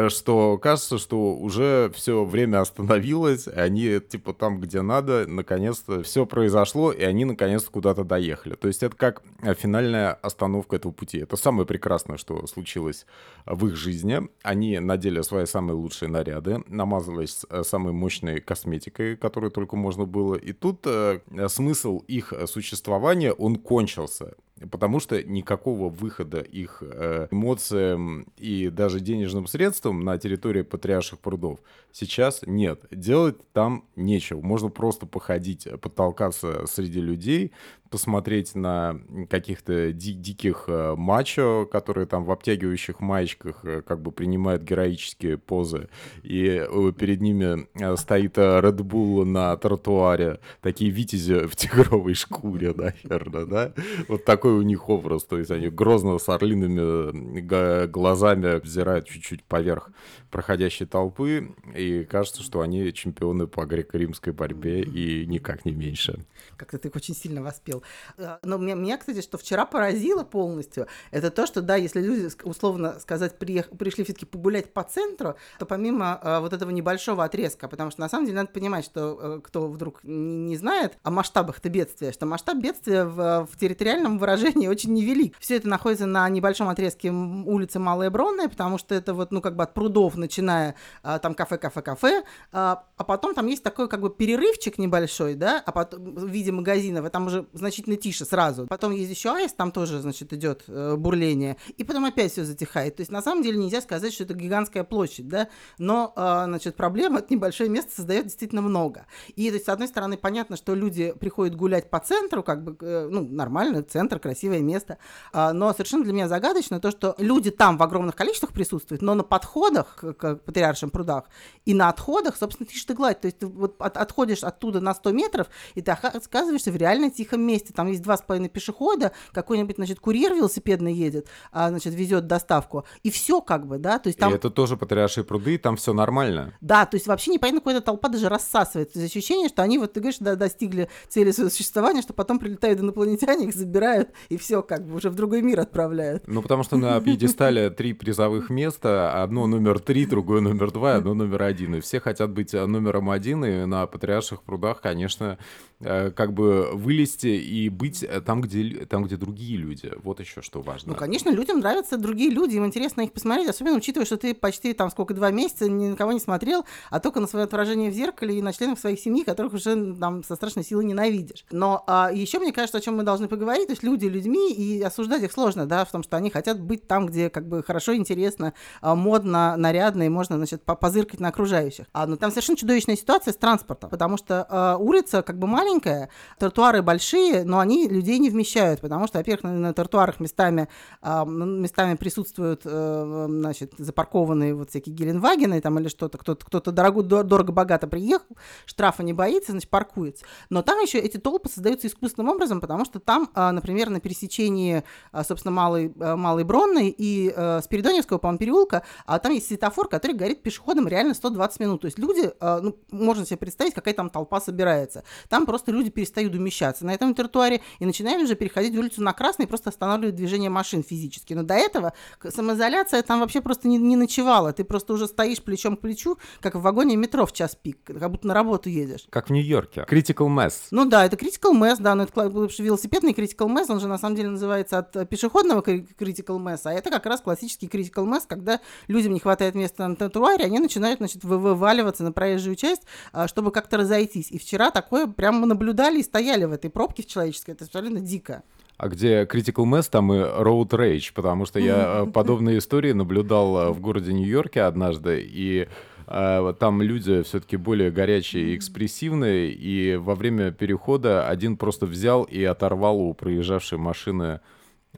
что 0.08 0.56
кажется, 0.58 0.98
что 0.98 1.34
уже 1.34 1.90
все 1.96 2.24
время 2.24 2.60
остановилось, 2.60 3.48
они 3.48 3.98
типа 3.98 4.34
там, 4.34 4.60
где 4.60 4.82
надо, 4.82 5.26
наконец-то 5.26 6.04
все 6.04 6.26
произошло, 6.26 6.92
и 6.92 7.02
они 7.02 7.24
наконец-то 7.24 7.72
куда-то 7.72 8.04
доехали. 8.04 8.54
То 8.54 8.68
есть 8.68 8.84
это 8.84 8.94
как 8.94 9.22
Э, 9.47 9.47
финальная 9.54 10.12
остановка 10.12 10.76
этого 10.76 10.92
пути. 10.92 11.18
Это 11.18 11.36
самое 11.36 11.66
прекрасное, 11.66 12.16
что 12.16 12.46
случилось 12.46 13.06
в 13.46 13.66
их 13.66 13.76
жизни. 13.76 14.20
Они 14.42 14.78
надели 14.78 15.22
свои 15.22 15.46
самые 15.46 15.76
лучшие 15.76 16.08
наряды, 16.08 16.62
намазались 16.66 17.44
э, 17.50 17.62
самой 17.62 17.92
мощной 17.92 18.40
косметикой, 18.40 19.16
которую 19.16 19.50
только 19.50 19.76
можно 19.76 20.04
было. 20.04 20.34
И 20.34 20.52
тут 20.52 20.86
э, 20.86 21.20
смысл 21.48 21.98
их 22.08 22.32
существования, 22.46 23.32
он 23.32 23.56
кончился 23.56 24.34
потому 24.70 25.00
что 25.00 25.22
никакого 25.22 25.88
выхода 25.88 26.40
их 26.40 26.82
э, 26.82 27.28
эмоциям 27.30 28.26
и 28.36 28.68
даже 28.68 29.00
денежным 29.00 29.46
средствам 29.46 30.00
на 30.00 30.18
территории 30.18 30.62
Патриарших 30.62 31.18
прудов 31.18 31.60
сейчас 31.92 32.42
нет. 32.46 32.84
Делать 32.90 33.36
там 33.52 33.84
нечего. 33.96 34.40
Можно 34.40 34.68
просто 34.68 35.06
походить, 35.06 35.68
потолкаться 35.80 36.66
среди 36.66 37.00
людей, 37.00 37.52
посмотреть 37.90 38.54
на 38.54 39.00
каких-то 39.30 39.92
ди- 39.92 40.12
диких 40.12 40.64
э, 40.68 40.94
мачо, 40.96 41.66
которые 41.70 42.06
там 42.06 42.24
в 42.24 42.30
обтягивающих 42.30 43.00
маечках 43.00 43.64
э, 43.64 43.82
как 43.82 44.00
бы 44.02 44.12
принимают 44.12 44.62
героические 44.62 45.38
позы, 45.38 45.88
и 46.22 46.46
э, 46.46 46.92
перед 46.98 47.20
ними 47.20 47.66
э, 47.74 47.96
стоит 47.96 48.36
э, 48.38 48.60
Red 48.60 48.78
Bull 48.78 49.24
на 49.24 49.56
тротуаре, 49.56 50.40
такие 50.60 50.90
витязи 50.90 51.46
в 51.46 51.56
тигровой 51.56 52.14
шкуре, 52.14 52.74
наверное, 52.76 53.46
да? 53.46 53.72
Вот 54.08 54.24
такой 54.24 54.47
у 54.48 54.62
них 54.62 54.88
образ, 54.88 55.24
то 55.24 55.38
есть 55.38 55.50
они 55.50 55.68
грозно 55.68 56.18
с 56.18 56.28
орлиными 56.28 57.40
глазами 57.86 58.58
взирают 58.60 59.06
чуть-чуть 59.06 59.44
поверх 59.44 59.90
проходящей 60.30 60.86
толпы, 60.86 61.54
и 61.74 62.04
кажется, 62.04 62.42
что 62.42 62.60
они 62.60 62.92
чемпионы 62.92 63.46
по 63.46 63.64
греко-римской 63.64 64.32
борьбе 64.32 64.82
и 64.82 65.26
никак 65.26 65.64
не 65.64 65.72
меньше. 65.72 66.24
Как-то 66.56 66.78
ты 66.78 66.88
их 66.88 66.96
очень 66.96 67.14
сильно 67.14 67.42
воспел. 67.42 67.82
Э, 68.18 68.36
но 68.42 68.58
меня, 68.58 68.74
меня, 68.74 68.98
кстати, 68.98 69.22
что 69.22 69.38
вчера 69.38 69.64
поразило 69.64 70.24
полностью, 70.24 70.86
это 71.10 71.30
то, 71.30 71.46
что, 71.46 71.62
да, 71.62 71.76
если 71.76 72.00
люди, 72.00 72.28
условно 72.44 72.98
сказать, 73.00 73.38
приех... 73.38 73.70
пришли 73.70 74.04
все-таки 74.04 74.26
погулять 74.26 74.72
по 74.72 74.82
центру, 74.82 75.36
то 75.58 75.66
помимо 75.66 76.20
э, 76.22 76.40
вот 76.40 76.52
этого 76.52 76.70
небольшого 76.70 77.24
отрезка, 77.24 77.68
потому 77.68 77.90
что 77.90 78.00
на 78.00 78.08
самом 78.08 78.26
деле 78.26 78.36
надо 78.38 78.50
понимать, 78.50 78.84
что 78.84 79.18
э, 79.20 79.40
кто 79.42 79.68
вдруг 79.68 80.00
не 80.02 80.56
знает 80.56 80.98
о 81.02 81.10
масштабах 81.10 81.58
это 81.58 81.70
бедствия, 81.70 82.12
что 82.12 82.26
масштаб 82.26 82.58
бедствия 82.58 83.04
в, 83.04 83.46
в 83.50 83.56
территориальном 83.58 84.18
выражении 84.18 84.37
очень 84.68 84.92
невелик. 84.92 85.36
Все 85.38 85.56
это 85.56 85.68
находится 85.68 86.06
на 86.06 86.28
небольшом 86.28 86.68
отрезке 86.68 87.10
улицы 87.10 87.78
Малая 87.78 88.10
Бронная, 88.10 88.48
потому 88.48 88.78
что 88.78 88.94
это 88.94 89.14
вот, 89.14 89.30
ну, 89.32 89.40
как 89.40 89.56
бы 89.56 89.64
от 89.64 89.74
прудов, 89.74 90.16
начиная 90.16 90.74
а, 91.02 91.18
там 91.18 91.34
кафе, 91.34 91.58
кафе, 91.58 91.82
кафе, 91.82 92.24
а, 92.52 92.84
а 92.96 93.04
потом 93.04 93.34
там 93.34 93.46
есть 93.46 93.62
такой 93.62 93.88
как 93.88 94.00
бы 94.00 94.10
перерывчик 94.10 94.78
небольшой, 94.78 95.34
да, 95.34 95.62
а 95.64 95.72
потом 95.72 96.14
в 96.14 96.26
виде 96.26 96.52
магазинов, 96.52 97.06
и 97.06 97.08
там 97.10 97.26
уже 97.26 97.46
значительно 97.52 97.96
тише 97.96 98.24
сразу. 98.24 98.66
Потом 98.66 98.92
есть 98.92 99.10
еще 99.10 99.34
аист, 99.34 99.56
там 99.56 99.72
тоже, 99.72 100.00
значит, 100.00 100.32
идет 100.32 100.64
э, 100.68 100.96
бурление, 100.96 101.56
и 101.76 101.84
потом 101.84 102.04
опять 102.04 102.32
все 102.32 102.44
затихает. 102.44 102.96
То 102.96 103.00
есть 103.02 103.10
на 103.10 103.22
самом 103.22 103.42
деле 103.42 103.58
нельзя 103.58 103.80
сказать, 103.80 104.12
что 104.12 104.24
это 104.24 104.34
гигантская 104.34 104.84
площадь, 104.84 105.28
да, 105.28 105.48
но, 105.78 106.12
э, 106.16 106.44
значит, 106.46 106.76
проблем 106.76 107.16
это 107.16 107.32
небольшое 107.32 107.70
место 107.70 107.92
создает 107.94 108.24
действительно 108.24 108.62
много. 108.62 109.06
И, 109.36 109.48
то 109.48 109.54
есть, 109.54 109.66
с 109.66 109.68
одной 109.68 109.88
стороны, 109.88 110.16
понятно, 110.16 110.56
что 110.56 110.74
люди 110.74 111.12
приходят 111.18 111.56
гулять 111.56 111.90
по 111.90 111.98
центру, 112.00 112.42
как 112.42 112.64
бы, 112.64 112.76
э, 112.80 113.08
ну, 113.10 113.26
нормально, 113.26 113.82
центр, 113.82 114.18
красивое 114.28 114.60
место, 114.60 114.98
э, 115.32 115.52
но 115.52 115.72
совершенно 115.72 116.04
для 116.04 116.12
меня 116.12 116.28
загадочно 116.28 116.80
то, 116.80 116.90
что 116.90 117.14
люди 117.18 117.50
там 117.50 117.78
в 117.78 117.82
огромных 117.82 118.14
количествах 118.14 118.52
присутствуют, 118.52 119.00
но 119.00 119.14
на 119.14 119.24
подходах 119.24 119.96
к, 119.96 120.36
патриаршим 120.36 120.90
прудах 120.90 121.24
и 121.64 121.72
на 121.74 121.88
отходах, 121.88 122.36
собственно, 122.36 122.66
тишь 122.66 122.86
гладь. 122.86 123.20
То 123.20 123.26
есть 123.26 123.38
ты 123.38 123.46
вот 123.46 123.76
от, 123.78 123.96
отходишь 123.96 124.42
оттуда 124.42 124.80
на 124.80 124.94
100 124.94 125.12
метров, 125.12 125.46
и 125.74 125.82
ты 125.82 125.92
оказываешься 125.92 126.70
в 126.70 126.76
реально 126.76 127.10
тихом 127.10 127.40
месте. 127.40 127.72
Там 127.72 127.88
есть 127.88 128.02
два 128.02 128.16
с 128.16 128.22
половиной 128.22 128.48
пешехода, 128.48 129.12
какой-нибудь, 129.32 129.76
значит, 129.76 130.00
курьер 130.00 130.34
велосипедный 130.34 130.92
едет, 130.92 131.26
а, 131.52 131.70
значит, 131.70 131.94
везет 131.94 132.26
доставку. 132.26 132.84
И 133.02 133.10
все 133.10 133.40
как 133.40 133.66
бы, 133.66 133.78
да. 133.78 133.98
То 133.98 134.08
есть 134.08 134.18
там... 134.18 134.32
И 134.32 134.36
это 134.36 134.50
тоже 134.50 134.76
патриаршие 134.76 135.24
пруды, 135.24 135.58
там 135.58 135.76
все 135.76 135.92
нормально. 135.92 136.54
Да, 136.60 136.86
то 136.86 136.96
есть 136.96 137.06
вообще 137.06 137.30
непонятно, 137.30 137.60
какая-то 137.60 137.84
толпа 137.84 138.08
даже 138.08 138.28
рассасывает. 138.28 138.92
То 138.92 139.00
есть 139.00 139.14
ощущение, 139.14 139.48
что 139.48 139.62
они, 139.62 139.78
вот 139.78 139.92
ты 139.92 140.00
говоришь, 140.00 140.18
да, 140.20 140.36
достигли 140.36 140.88
цели 141.08 141.30
своего 141.30 141.50
существования, 141.50 142.02
что 142.02 142.12
потом 142.12 142.38
прилетают 142.38 142.80
инопланетяне, 142.80 143.46
их 143.46 143.54
забирают, 143.54 144.10
и 144.28 144.36
все 144.36 144.62
как 144.62 144.86
бы 144.86 144.96
уже 144.96 145.10
в 145.10 145.14
другой 145.14 145.42
мир 145.42 145.60
отправляют. 145.60 146.24
Ну, 146.26 146.42
потому 146.42 146.62
что 146.62 146.76
на 146.76 147.00
пьедестале 147.00 147.70
три 147.70 147.92
призовых 147.92 148.50
места, 148.50 149.22
одно 149.22 149.46
номер 149.46 149.78
три, 149.78 150.06
другое 150.06 150.40
номер 150.40 150.70
два, 150.70 150.96
одно 150.96 151.14
номер 151.14 151.42
один. 151.42 151.76
И 151.76 151.80
все 151.80 152.00
хотят 152.00 152.30
быть 152.30 152.52
номером 152.52 153.10
один, 153.10 153.44
и 153.44 153.64
на 153.64 153.86
патриарших 153.86 154.42
прудах, 154.42 154.80
конечно, 154.80 155.38
э, 155.80 156.10
как 156.10 156.32
бы 156.32 156.70
вылезти 156.72 157.26
и 157.26 157.68
быть 157.68 158.04
там, 158.24 158.40
где, 158.40 158.86
там, 158.86 159.04
где 159.04 159.16
другие 159.16 159.56
люди. 159.56 159.92
Вот 160.02 160.20
еще 160.20 160.42
что 160.42 160.60
важно. 160.60 160.92
Ну, 160.92 160.98
конечно, 160.98 161.30
людям 161.30 161.60
нравятся 161.60 161.96
другие 161.98 162.30
люди, 162.30 162.56
им 162.56 162.66
интересно 162.66 163.02
их 163.02 163.12
посмотреть, 163.12 163.48
особенно 163.48 163.76
учитывая, 163.76 164.06
что 164.06 164.16
ты 164.16 164.34
почти 164.34 164.72
там 164.72 164.90
сколько, 164.90 165.14
два 165.14 165.30
месяца 165.30 165.68
ни 165.68 165.88
на 165.88 165.96
кого 165.96 166.12
не 166.12 166.20
смотрел, 166.20 166.64
а 166.90 167.00
только 167.00 167.20
на 167.20 167.26
свое 167.26 167.44
отражение 167.44 167.90
в 167.90 167.94
зеркале 167.94 168.38
и 168.38 168.42
на 168.42 168.52
членов 168.52 168.78
своих 168.78 169.00
семьи, 169.00 169.24
которых 169.24 169.54
уже 169.54 169.94
там 169.94 170.24
со 170.24 170.36
страшной 170.36 170.64
силой 170.64 170.84
ненавидишь. 170.84 171.44
Но 171.50 171.84
а, 171.86 172.10
еще, 172.12 172.38
мне 172.38 172.52
кажется, 172.52 172.78
о 172.78 172.80
чем 172.80 172.96
мы 172.96 173.02
должны 173.02 173.28
поговорить, 173.28 173.66
то 173.66 173.72
есть 173.72 173.82
люди 173.82 174.06
людьми, 174.08 174.52
и 174.52 174.82
осуждать 174.82 175.22
их 175.22 175.32
сложно, 175.32 175.66
да, 175.66 175.84
в 175.84 175.90
том, 175.90 176.02
что 176.02 176.16
они 176.16 176.30
хотят 176.30 176.60
быть 176.60 176.86
там, 176.86 177.06
где 177.06 177.30
как 177.30 177.46
бы 177.48 177.62
хорошо, 177.62 177.94
интересно, 177.94 178.54
а, 178.80 178.94
модно, 178.94 179.56
нарядно, 179.56 180.04
и 180.04 180.08
можно, 180.08 180.36
значит, 180.36 180.62
позыркать 180.64 181.20
на 181.20 181.28
окружающих. 181.28 181.86
А, 181.92 182.06
но 182.06 182.16
там 182.16 182.30
совершенно 182.30 182.56
чудовищная 182.58 182.96
ситуация 182.96 183.32
с 183.32 183.36
транспортом, 183.36 183.90
потому 183.90 184.16
что 184.16 184.46
а, 184.48 184.76
улица 184.76 185.22
как 185.22 185.38
бы 185.38 185.46
маленькая, 185.46 186.10
тротуары 186.38 186.82
большие, 186.82 187.44
но 187.44 187.58
они 187.58 187.88
людей 187.88 188.18
не 188.18 188.30
вмещают, 188.30 188.80
потому 188.80 189.06
что, 189.06 189.18
во-первых, 189.18 189.44
на, 189.44 189.52
на 189.52 189.74
тротуарах 189.74 190.20
местами, 190.20 190.68
а, 191.02 191.24
местами 191.24 191.96
присутствуют, 191.96 192.62
а, 192.64 193.26
значит, 193.28 193.74
запаркованные 193.78 194.54
вот 194.54 194.70
всякие 194.70 194.94
Геленвагены 194.94 195.60
там 195.60 195.78
или 195.78 195.88
что-то, 195.88 196.18
кто-то, 196.18 196.44
кто-то 196.44 196.72
дорого, 196.72 197.02
дорого-богато 197.02 197.86
приехал, 197.86 198.36
штрафа 198.66 199.02
не 199.02 199.12
боится, 199.12 199.52
значит, 199.52 199.70
паркуется. 199.70 200.24
Но 200.50 200.62
там 200.62 200.80
еще 200.80 200.98
эти 200.98 201.16
толпы 201.16 201.48
создаются 201.48 201.86
искусственным 201.86 202.32
образом, 202.32 202.60
потому 202.60 202.84
что 202.84 203.00
там, 203.00 203.30
а, 203.34 203.52
например, 203.52 203.90
на 203.90 203.97
пересечении, 204.00 204.82
а, 205.12 205.24
собственно, 205.24 205.52
Малой, 205.52 205.92
а, 206.00 206.16
Малой 206.16 206.44
Бронной 206.44 206.88
и 206.88 207.32
а, 207.34 207.60
Спиридоневского, 207.62 208.18
по-моему, 208.18 208.38
переулка, 208.38 208.82
а 209.06 209.18
там 209.18 209.32
есть 209.32 209.48
светофор, 209.48 209.88
который 209.88 210.12
горит 210.12 210.42
пешеходом 210.42 210.88
реально 210.88 211.14
120 211.14 211.60
минут. 211.60 211.80
То 211.82 211.86
есть 211.86 211.98
люди, 211.98 212.30
ну, 212.40 212.76
можно 212.90 213.26
себе 213.26 213.36
представить, 213.36 213.74
какая 213.74 213.94
там 213.94 214.10
толпа 214.10 214.40
собирается. 214.40 215.04
Там 215.28 215.46
просто 215.46 215.72
люди 215.72 215.90
перестают 215.90 216.34
умещаться. 216.34 216.84
На 216.84 216.92
этом 216.94 217.14
тротуаре 217.14 217.60
и 217.78 217.86
начинали 217.86 218.22
уже 218.22 218.34
переходить 218.34 218.76
улицу 218.76 219.02
на 219.02 219.12
красный 219.12 219.44
и 219.44 219.48
просто 219.48 219.70
останавливать 219.70 220.14
движение 220.14 220.50
машин 220.50 220.82
физически. 220.82 221.34
Но 221.34 221.42
до 221.42 221.54
этого 221.54 221.92
самоизоляция 222.28 223.02
там 223.02 223.20
вообще 223.20 223.40
просто 223.40 223.68
не, 223.68 223.78
не 223.78 223.96
ночевала. 223.96 224.52
Ты 224.52 224.64
просто 224.64 224.92
уже 224.92 225.06
стоишь 225.06 225.42
плечом 225.42 225.76
к 225.76 225.80
плечу, 225.80 226.18
как 226.40 226.54
в 226.54 226.60
вагоне 226.60 226.96
метро 226.96 227.26
в 227.26 227.32
час 227.32 227.56
пик, 227.60 227.78
как 227.84 228.10
будто 228.10 228.26
на 228.26 228.34
работу 228.34 228.68
едешь. 228.68 229.06
Как 229.10 229.28
в 229.28 229.32
Нью-Йорке. 229.32 229.86
Critical 229.88 230.28
Mass. 230.28 230.68
Ну 230.70 230.84
да, 230.84 231.04
это 231.04 231.16
Critical 231.16 231.52
Mass, 231.52 231.76
да, 231.80 231.94
но 231.94 232.04
это 232.04 232.26
велосипедный 232.58 233.12
Critical 233.12 233.48
Mass, 233.48 233.66
он 233.68 233.77
же 233.78 233.88
на 233.88 233.98
самом 233.98 234.16
деле 234.16 234.30
называется 234.30 234.78
от 234.78 234.96
э, 234.96 235.06
пешеходного 235.06 235.60
Critical 235.60 236.38
Mass, 236.38 236.60
а 236.64 236.72
это 236.72 236.90
как 236.90 237.06
раз 237.06 237.20
классический 237.20 237.66
Critical 237.66 238.04
Mass, 238.06 238.22
когда 238.26 238.60
людям 238.86 239.12
не 239.12 239.20
хватает 239.20 239.54
места 239.54 239.86
на 239.86 239.96
тротуаре, 239.96 240.44
они 240.44 240.58
начинают, 240.58 240.98
значит, 240.98 241.24
вываливаться 241.24 242.04
на 242.04 242.12
проезжую 242.12 242.56
часть, 242.56 242.82
а, 243.12 243.28
чтобы 243.28 243.50
как-то 243.50 243.76
разойтись. 243.76 244.30
И 244.30 244.38
вчера 244.38 244.70
такое 244.70 245.06
прямо 245.06 245.46
наблюдали 245.46 246.00
и 246.00 246.02
стояли 246.02 246.44
в 246.44 246.52
этой 246.52 246.70
пробке 246.70 247.02
в 247.02 247.06
человеческой, 247.06 247.52
это 247.52 247.64
абсолютно 247.64 248.00
дико. 248.00 248.42
А 248.78 248.88
где 248.88 249.24
Critical 249.24 249.64
Mass, 249.64 249.88
там 249.90 250.12
и 250.12 250.18
Road 250.18 250.68
Rage, 250.68 251.12
потому 251.12 251.46
что 251.46 251.58
я 251.58 252.04
э, 252.04 252.10
подобные 252.10 252.58
истории 252.58 252.92
наблюдал 252.92 253.58
э, 253.58 253.70
в 253.70 253.80
городе 253.80 254.12
Нью-Йорке 254.12 254.62
однажды, 254.62 255.20
и 255.20 255.68
там 256.08 256.80
люди 256.80 257.22
все-таки 257.22 257.56
более 257.56 257.90
горячие 257.90 258.48
и 258.48 258.56
экспрессивные, 258.56 259.52
и 259.52 259.96
во 259.96 260.14
время 260.14 260.52
перехода 260.52 261.28
один 261.28 261.56
просто 261.56 261.84
взял 261.84 262.22
и 262.24 262.42
оторвал 262.42 262.98
у 262.98 263.12
проезжавшей 263.12 263.76
машины 263.76 264.40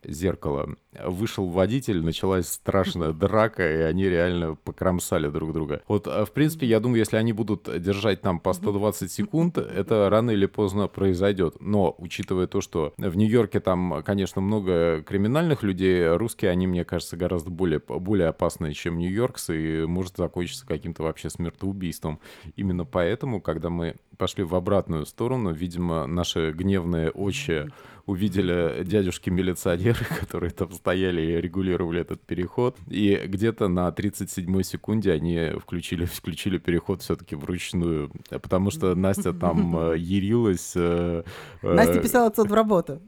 зеркало. 0.05 0.77
Вышел 1.05 1.47
водитель, 1.47 2.03
началась 2.03 2.49
страшная 2.49 3.13
драка, 3.13 3.63
и 3.63 3.83
они 3.83 4.05
реально 4.09 4.55
покромсали 4.55 5.29
друг 5.29 5.53
друга. 5.53 5.83
Вот, 5.89 6.07
а, 6.07 6.25
в 6.25 6.33
принципе, 6.33 6.67
я 6.67 6.81
думаю, 6.81 6.99
если 7.01 7.17
они 7.17 7.33
будут 7.33 7.69
держать 7.81 8.21
там 8.21 8.41
по 8.41 8.53
120 8.53 9.11
секунд, 9.11 9.59
это 9.59 10.09
рано 10.11 10.31
или 10.31 10.47
поздно 10.47 10.89
произойдет. 10.89 11.57
Но, 11.61 11.95
учитывая 11.99 12.47
то, 12.47 12.61
что 12.61 12.95
в 12.97 13.17
Нью-Йорке 13.17 13.61
там, 13.61 14.03
конечно, 14.05 14.41
много 14.41 15.03
криминальных 15.03 15.63
людей, 15.63 16.09
русские, 16.09 16.51
они, 16.51 16.67
мне 16.67 16.85
кажется, 16.85 17.17
гораздо 17.17 17.51
более, 17.51 17.81
более 17.81 18.29
опасные, 18.29 18.75
чем 18.75 18.99
нью-йоркцы, 18.99 19.83
и 19.83 19.87
может 19.87 20.17
закончиться 20.17 20.67
каким-то 20.67 21.03
вообще 21.03 21.31
смертоубийством. 21.31 22.21
Именно 22.57 22.85
поэтому, 22.85 23.41
когда 23.41 23.71
мы 23.71 23.97
пошли 24.17 24.45
в 24.45 24.55
обратную 24.55 25.07
сторону, 25.07 25.53
видимо, 25.53 26.07
наши 26.07 26.53
гневные 26.53 27.11
очи 27.11 27.71
увидели 28.11 28.83
дядюшки-милиционеры, 28.85 30.05
которые 30.21 30.51
там 30.51 30.73
стояли 30.73 31.23
и 31.23 31.41
регулировали 31.41 32.01
этот 32.01 32.21
переход. 32.21 32.77
И 32.89 33.21
где-то 33.27 33.69
на 33.69 33.89
37-й 33.89 34.65
секунде 34.65 35.13
они 35.13 35.53
включили, 35.61 36.05
включили 36.05 36.59
переход 36.59 37.03
все-таки 37.03 37.37
вручную, 37.37 38.11
потому 38.29 38.71
что 38.71 38.95
Настя 38.95 39.33
там 39.33 39.93
э, 39.93 39.99
ярилась. 39.99 40.73
Э, 40.75 41.23
Настя 41.63 41.99
э, 41.99 42.03
писала 42.03 42.27
отцов 42.27 42.49
в 42.49 42.55
работу 42.55 43.01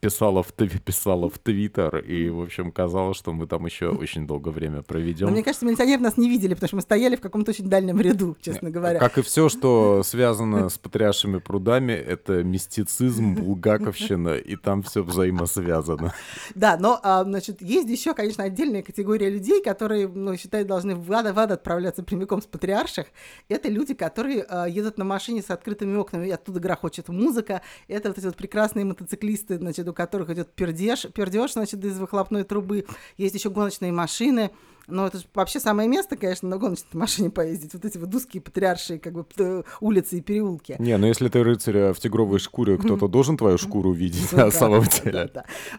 писала 0.00 0.42
в, 0.42 0.52
писала 0.52 1.28
в 1.28 1.38
Твиттер, 1.38 1.98
и, 1.98 2.28
в 2.28 2.42
общем, 2.42 2.70
казалось, 2.72 3.16
что 3.16 3.32
мы 3.32 3.46
там 3.46 3.66
еще 3.66 3.88
очень 3.88 4.26
долгое 4.26 4.50
время 4.50 4.82
проведем. 4.82 5.26
Но 5.26 5.32
мне 5.32 5.42
кажется, 5.42 5.66
милиционеры 5.66 6.02
нас 6.02 6.16
не 6.16 6.28
видели, 6.28 6.54
потому 6.54 6.68
что 6.68 6.76
мы 6.76 6.82
стояли 6.82 7.16
в 7.16 7.20
каком-то 7.20 7.50
очень 7.50 7.68
дальнем 7.68 8.00
ряду, 8.00 8.36
честно 8.40 8.70
говоря. 8.70 8.98
Как 8.98 9.18
и 9.18 9.22
все, 9.22 9.48
что 9.48 10.02
связано 10.04 10.68
с 10.68 10.78
патриаршими 10.78 11.38
прудами, 11.38 11.92
это 11.92 12.42
мистицизм, 12.42 13.34
булгаковщина, 13.34 14.36
и 14.36 14.56
там 14.56 14.82
все 14.82 15.02
взаимосвязано. 15.02 16.14
Да, 16.54 16.76
но, 16.78 16.98
а, 17.02 17.24
значит, 17.24 17.62
есть 17.62 17.88
еще, 17.88 18.14
конечно, 18.14 18.44
отдельная 18.44 18.82
категория 18.82 19.30
людей, 19.30 19.62
которые, 19.62 20.08
ну, 20.08 20.36
считают, 20.36 20.68
должны 20.68 20.94
в 20.94 21.12
ад, 21.12 21.34
в 21.34 21.38
ад 21.38 21.50
отправляться 21.50 22.02
прямиком 22.02 22.42
с 22.42 22.46
патриарших. 22.46 23.06
Это 23.48 23.68
люди, 23.68 23.94
которые 23.94 24.42
а, 24.42 24.66
едут 24.66 24.98
на 24.98 25.04
машине 25.04 25.42
с 25.42 25.50
открытыми 25.50 25.96
окнами, 25.96 26.26
и 26.26 26.30
оттуда 26.30 26.60
грохочет 26.60 27.08
музыка. 27.08 27.62
Это 27.86 28.08
вот 28.08 28.18
эти 28.18 28.26
вот 28.26 28.36
прекрасные 28.36 28.84
мотоциклисты, 28.84 29.58
значит, 29.68 29.86
у 29.86 29.92
которых 29.92 30.30
идет 30.30 30.50
пердеж, 30.52 31.06
пердеж, 31.14 31.52
значит, 31.52 31.84
из 31.84 31.98
выхлопной 31.98 32.44
трубы. 32.44 32.86
Есть 33.18 33.34
еще 33.34 33.50
гоночные 33.50 33.92
машины. 33.92 34.50
Но 34.88 35.06
это 35.06 35.18
же 35.18 35.24
вообще 35.34 35.60
самое 35.60 35.88
место, 35.88 36.16
конечно, 36.16 36.48
на 36.48 36.56
гоночной 36.56 36.98
машине 36.98 37.30
поездить. 37.30 37.74
Вот 37.74 37.84
эти 37.84 37.98
вот 37.98 38.14
узкие 38.14 38.42
патриаршие 38.42 38.98
как 38.98 39.12
бы 39.12 39.64
улицы 39.80 40.18
и 40.18 40.20
переулки. 40.20 40.76
Не, 40.78 40.96
но 40.96 41.06
если 41.06 41.28
ты 41.28 41.42
рыцарь 41.42 41.92
в 41.92 42.00
тигровой 42.00 42.38
шкуре, 42.38 42.78
кто-то 42.78 43.08
должен 43.08 43.36
твою 43.36 43.58
шкуру 43.58 43.92
видеть 43.92 44.32
на 44.32 44.50
самом 44.50 44.84
деле. 44.84 45.30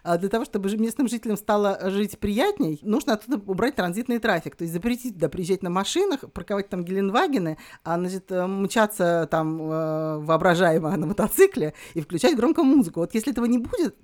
А 0.02 0.18
для 0.18 0.28
того, 0.28 0.44
чтобы 0.44 0.70
местным 0.76 1.08
жителям 1.08 1.36
стало 1.36 1.90
жить 1.90 2.18
приятней, 2.18 2.78
нужно 2.82 3.14
оттуда 3.14 3.40
убрать 3.46 3.76
транзитный 3.76 4.18
трафик. 4.18 4.56
То 4.56 4.62
есть 4.62 4.72
запретить 4.72 5.14
туда 5.14 5.28
приезжать 5.28 5.62
на 5.62 5.70
машинах, 5.70 6.20
парковать 6.32 6.68
там 6.68 6.84
Геленвагены, 6.84 7.58
а 7.84 7.98
значит, 7.98 8.30
э, 8.30 8.46
мчаться 8.46 9.28
там 9.30 9.60
э, 9.60 10.18
воображаемо 10.18 10.96
на 10.96 11.06
мотоцикле 11.06 11.74
и 11.94 12.00
включать 12.00 12.36
громко 12.36 12.62
музыку. 12.62 13.00
Вот 13.00 13.14
если 13.14 13.32
этого 13.32 13.46
не 13.46 13.58
будет, 13.58 13.96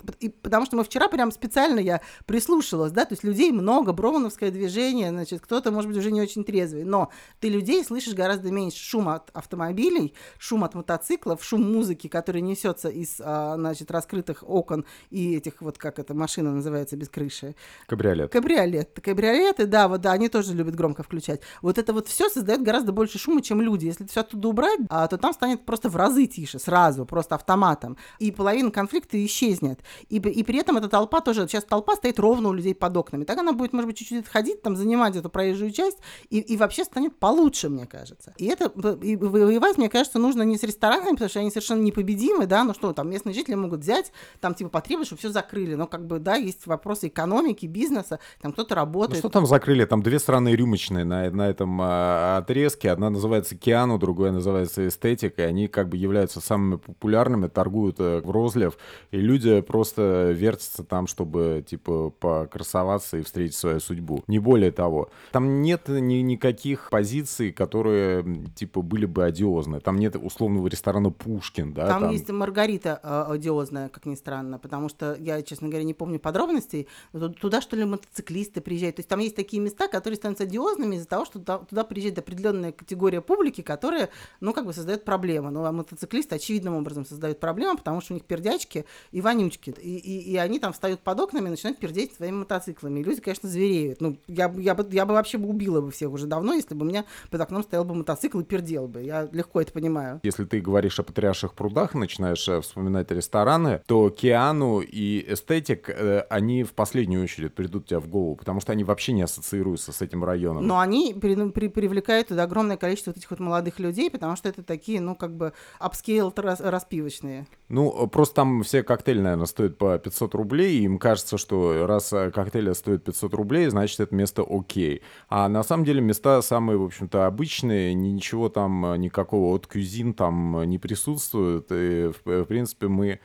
потому 0.43 0.67
что 0.67 0.77
мы 0.77 0.85
вчера 0.85 1.09
прям 1.09 1.31
специально 1.31 1.81
я 1.81 2.01
прислушалась, 2.27 2.93
да, 2.93 3.05
то 3.05 3.13
есть 3.13 3.25
людей 3.25 3.53
много, 3.53 3.93
броуновское 3.93 4.51
движение, 4.51 4.96
движение, 4.97 5.11
значит, 5.11 5.41
кто-то, 5.41 5.71
может 5.71 5.89
быть, 5.89 5.99
уже 5.99 6.11
не 6.11 6.21
очень 6.21 6.45
трезвый, 6.45 6.85
но 6.85 7.11
ты 7.41 7.49
людей 7.49 7.85
слышишь 7.85 8.15
гораздо 8.15 8.51
меньше 8.51 8.79
шум 8.79 9.09
от 9.09 9.31
автомобилей, 9.33 10.15
шум 10.39 10.65
от 10.65 10.75
мотоциклов, 10.75 11.45
шум 11.45 11.73
музыки, 11.73 12.09
который 12.09 12.41
несется 12.41 12.89
из, 12.89 13.21
а, 13.21 13.57
значит, 13.57 13.91
раскрытых 13.91 14.45
окон 14.47 14.85
и 15.11 15.37
этих 15.37 15.61
вот, 15.61 15.79
как 15.79 15.99
эта 15.99 16.15
машина 16.15 16.53
называется, 16.53 16.97
без 16.97 17.09
крыши. 17.09 17.55
Кабриолет. 17.87 18.33
Кабриолет. 18.33 18.99
Кабриолеты, 19.01 19.67
да, 19.67 19.89
вот, 19.89 20.01
да, 20.01 20.13
они 20.13 20.29
тоже 20.29 20.55
любят 20.55 20.75
громко 20.75 21.03
включать. 21.03 21.41
Вот 21.63 21.79
это 21.79 21.93
вот 21.93 22.09
все 22.09 22.29
создает 22.29 22.63
гораздо 22.63 22.93
больше 22.93 23.19
шума, 23.19 23.43
чем 23.43 23.61
люди. 23.61 23.87
Если 23.87 24.07
все 24.07 24.21
оттуда 24.21 24.49
убрать, 24.49 24.81
а, 24.89 25.07
то 25.07 25.19
там 25.19 25.33
станет 25.33 25.65
просто 25.65 25.89
в 25.89 25.97
разы 25.97 26.27
тише, 26.27 26.59
сразу, 26.59 27.05
просто 27.05 27.35
автоматом. 27.35 27.97
И 28.19 28.31
половина 28.31 28.71
конфликта 28.71 29.25
исчезнет. 29.25 29.81
И, 30.09 30.17
и 30.17 30.43
при 30.43 30.59
этом 30.59 30.77
эта 30.77 30.89
толпа 30.89 31.21
тоже, 31.21 31.47
сейчас 31.49 31.65
толпа 31.65 31.97
стоит 31.97 32.19
ровно 32.19 32.49
у 32.49 32.53
людей 32.53 32.75
под 32.75 32.97
окнами. 32.97 33.25
Так 33.25 33.39
она 33.39 33.53
будет, 33.53 33.73
может 33.73 33.89
быть, 33.89 33.99
чуть-чуть 33.99 34.29
ходить, 34.29 34.63
там, 34.63 34.77
занимать 34.87 35.17
эту 35.17 35.29
проезжую 35.29 35.73
часть, 35.73 35.99
и, 36.31 36.39
и 36.39 36.57
вообще 36.57 36.85
станет 36.85 37.19
получше, 37.19 37.69
мне 37.69 37.87
кажется. 37.87 38.33
И 38.39 38.47
это 38.47 38.67
и 39.03 39.17
воевать, 39.17 39.79
мне 39.79 39.89
кажется, 39.89 40.19
нужно 40.19 40.43
не 40.43 40.57
с 40.57 40.63
ресторанами, 40.63 41.13
потому 41.13 41.29
что 41.29 41.41
они 41.41 41.51
совершенно 41.51 41.83
непобедимы, 41.83 42.47
да, 42.47 42.65
ну 42.65 42.73
что, 42.73 42.93
там 42.93 43.11
местные 43.11 43.35
жители 43.35 43.57
могут 43.57 43.81
взять, 43.81 44.13
там 44.41 44.55
типа 44.55 44.71
потребовать, 44.71 45.09
чтобы 45.09 45.19
все 45.19 45.31
закрыли, 45.31 45.75
но 45.75 45.87
как 45.87 46.07
бы, 46.07 46.19
да, 46.21 46.37
есть 46.37 46.67
вопросы 46.67 47.09
экономики, 47.09 47.67
бизнеса, 47.67 48.21
там 48.41 48.53
кто-то 48.53 48.75
работает. 48.75 49.23
Ну 49.23 49.29
что 49.29 49.41
там 49.41 49.47
закрыли? 49.47 49.85
Там 49.85 50.03
две 50.03 50.19
страны 50.19 50.55
рюмочные 50.55 51.05
на, 51.05 51.31
на 51.31 51.49
этом 51.49 51.81
а, 51.83 52.39
отрезке, 52.39 52.91
одна 52.91 53.11
называется 53.11 53.57
Киану, 53.57 53.99
другая 53.99 54.33
называется 54.33 54.87
Эстетик, 54.87 55.39
и 55.39 55.43
они 55.43 55.67
как 55.69 55.89
бы 55.89 55.97
являются 55.97 56.41
самыми 56.41 56.77
популярными, 56.77 57.49
торгуют 57.49 57.97
э, 57.99 58.21
в 58.21 58.31
розлив, 58.31 58.79
и 59.11 59.19
люди 59.19 59.61
просто 59.63 60.31
вертятся 60.31 60.85
там, 60.85 61.07
чтобы 61.07 61.65
типа 61.67 62.11
покрасоваться 62.11 63.17
и 63.17 63.23
встретить 63.23 63.57
свою 63.57 63.81
судьбу. 63.81 64.23
Не 64.27 64.39
более 64.39 64.71
того. 64.77 65.11
Там 65.33 65.63
нет 65.63 65.89
ни, 65.89 66.17
никаких 66.17 66.91
позиций, 66.91 67.51
которые, 67.51 68.25
типа, 68.55 68.83
были 68.83 69.07
бы 69.07 69.25
одиозные. 69.25 69.81
Там 69.81 69.97
нет 69.99 70.15
условного 70.15 70.69
ресторана 70.69 71.11
Пушкин, 71.11 71.73
да? 71.73 71.89
Там, 71.89 72.03
там... 72.03 72.11
есть 72.13 72.29
Маргарита 72.29 73.01
э, 73.03 73.33
одиозная, 73.33 73.89
как 73.89 74.07
ни 74.07 74.15
странно, 74.15 74.59
потому 74.59 74.89
что 74.89 75.17
я, 75.19 75.43
честно 75.43 75.69
говоря, 75.69 75.85
не 75.85 75.95
помню 75.95 76.21
подробностей. 76.21 76.87
Но 77.13 77.29
туда, 77.29 77.61
что 77.61 77.77
ли, 77.77 77.85
мотоциклисты 77.85 78.61
приезжают. 78.61 78.97
То 78.97 79.01
есть 79.01 79.09
там 79.09 79.21
есть 79.21 79.35
такие 79.35 79.61
места, 79.61 79.89
которые 79.89 80.17
становятся 80.17 80.45
одиозными 80.45 80.97
из-за 80.97 81.09
того, 81.09 81.25
что 81.25 81.39
туда, 81.39 81.59
туда 81.59 81.85
приезжает 81.85 82.19
определенная 82.19 82.73
категория 82.73 83.21
публики, 83.21 83.63
которая, 83.63 84.11
ну, 84.41 84.53
как 84.53 84.67
бы 84.67 84.73
создает 84.73 85.05
проблемы. 85.05 85.51
Ну, 85.51 85.65
а 85.65 85.73
мотоциклисты 85.73 86.35
очевидным 86.37 86.75
образом 86.75 87.07
создают 87.07 87.41
проблемы, 87.41 87.79
потому 87.79 88.01
что 88.01 88.13
у 88.13 88.17
них 88.17 88.25
пердячки 88.25 88.85
и 89.11 89.21
вонючки. 89.21 89.75
И, 89.83 89.97
и, 89.97 90.33
и 90.33 90.37
они 90.37 90.59
там 90.59 90.73
встают 90.73 91.01
под 91.01 91.21
окнами 91.21 91.47
и 91.47 91.51
начинают 91.51 91.79
пердеть 91.79 92.15
своими 92.15 92.37
мотоциклами. 92.37 93.01
И 93.01 93.05
люди, 93.05 93.21
конечно, 93.21 93.49
звереют. 93.49 94.01
Ну, 94.01 94.17
я, 94.27 94.53
я, 94.67 94.77
я 94.91 95.07
бы 95.07 95.15
вообще 95.15 95.39
бы 95.39 95.49
убила 95.49 95.81
бы 95.81 95.91
всех 95.91 96.11
уже 96.11 96.27
давно, 96.27 96.55
если 96.55 96.75
бы 96.75 96.85
у 96.85 96.89
меня 96.89 97.05
под 97.31 97.41
окном 97.41 97.63
стоял 97.63 97.85
бы 97.85 97.95
мотоцикл 97.95 98.41
и 98.41 98.45
пердел 98.45 98.89
бы. 98.89 99.03
Я 99.03 99.29
легко 99.33 99.61
это 99.61 99.73
понимаю. 99.73 100.21
Если 100.23 100.45
ты 100.45 100.61
говоришь 100.61 100.99
о 100.99 101.03
потрясших 101.03 101.55
прудах, 101.55 101.95
начинаешь 101.95 102.47
э, 102.49 102.61
вспоминать 102.61 103.11
рестораны, 103.11 103.83
то 103.87 104.11
Киану 104.11 104.81
и 104.81 105.25
Эстетик, 105.33 105.89
э, 105.89 106.25
они 106.29 106.65
в 106.65 106.73
последнюю 106.73 107.23
очередь 107.23 107.55
придут 107.55 107.87
тебе 107.87 108.01
в 108.01 108.09
голову, 108.09 108.37
потому 108.37 108.61
что 108.61 108.73
они 108.73 108.85
вообще 108.85 109.13
не 109.13 109.23
ассоциируются 109.23 109.93
с 109.93 110.03
этим 110.03 110.25
районом. 110.25 110.67
Но 110.67 110.79
они 110.79 111.15
при, 111.15 111.35
при, 111.51 111.69
привлекают 111.69 112.29
туда 112.29 112.45
огромное 112.45 112.77
количество 112.77 113.11
вот 113.11 113.19
этих 113.19 113.31
вот 113.31 113.41
молодых 113.41 113.79
людей, 113.79 114.11
потому 114.11 114.37
что 114.37 114.49
это 114.49 114.63
такие, 114.63 115.01
ну, 115.01 115.15
как 115.15 115.35
бы 115.37 115.53
upscale 115.79 116.33
распивочные. 116.37 117.47
Ну, 117.69 118.07
просто 118.09 118.37
там 118.37 118.63
все 118.63 118.83
коктейли, 118.83 119.21
наверное, 119.21 119.47
стоят 119.47 119.79
по 119.79 119.99
500 119.99 120.35
рублей, 120.35 120.79
и 120.79 120.83
им 120.85 120.99
кажется, 120.99 121.39
что 121.39 121.87
раз 121.87 122.13
э, 122.13 122.31
коктейли 122.31 122.73
стоят 122.73 123.05
500 123.05 123.35
рублей, 123.35 123.69
значит, 123.69 124.01
это 124.01 124.15
место 124.15 124.43
окей. 124.49 125.03
А 125.29 125.49
на 125.49 125.63
самом 125.63 125.85
деле 125.85 126.01
места 126.01 126.43
самые, 126.43 126.79
в 126.79 126.85
общем-то, 126.85 127.27
обычные, 127.27 127.95
ничего 127.95 128.49
там, 128.49 129.01
никакого 129.01 129.55
haute 129.55 129.67
cuisine 129.67 130.15
там 130.15 130.63
не 130.65 130.79
присутствует. 130.79 131.67
И, 131.71 132.11
в, 132.13 132.43
в 132.43 132.45
принципе, 132.45 132.89
мы 132.89 133.09
э, 133.09 133.19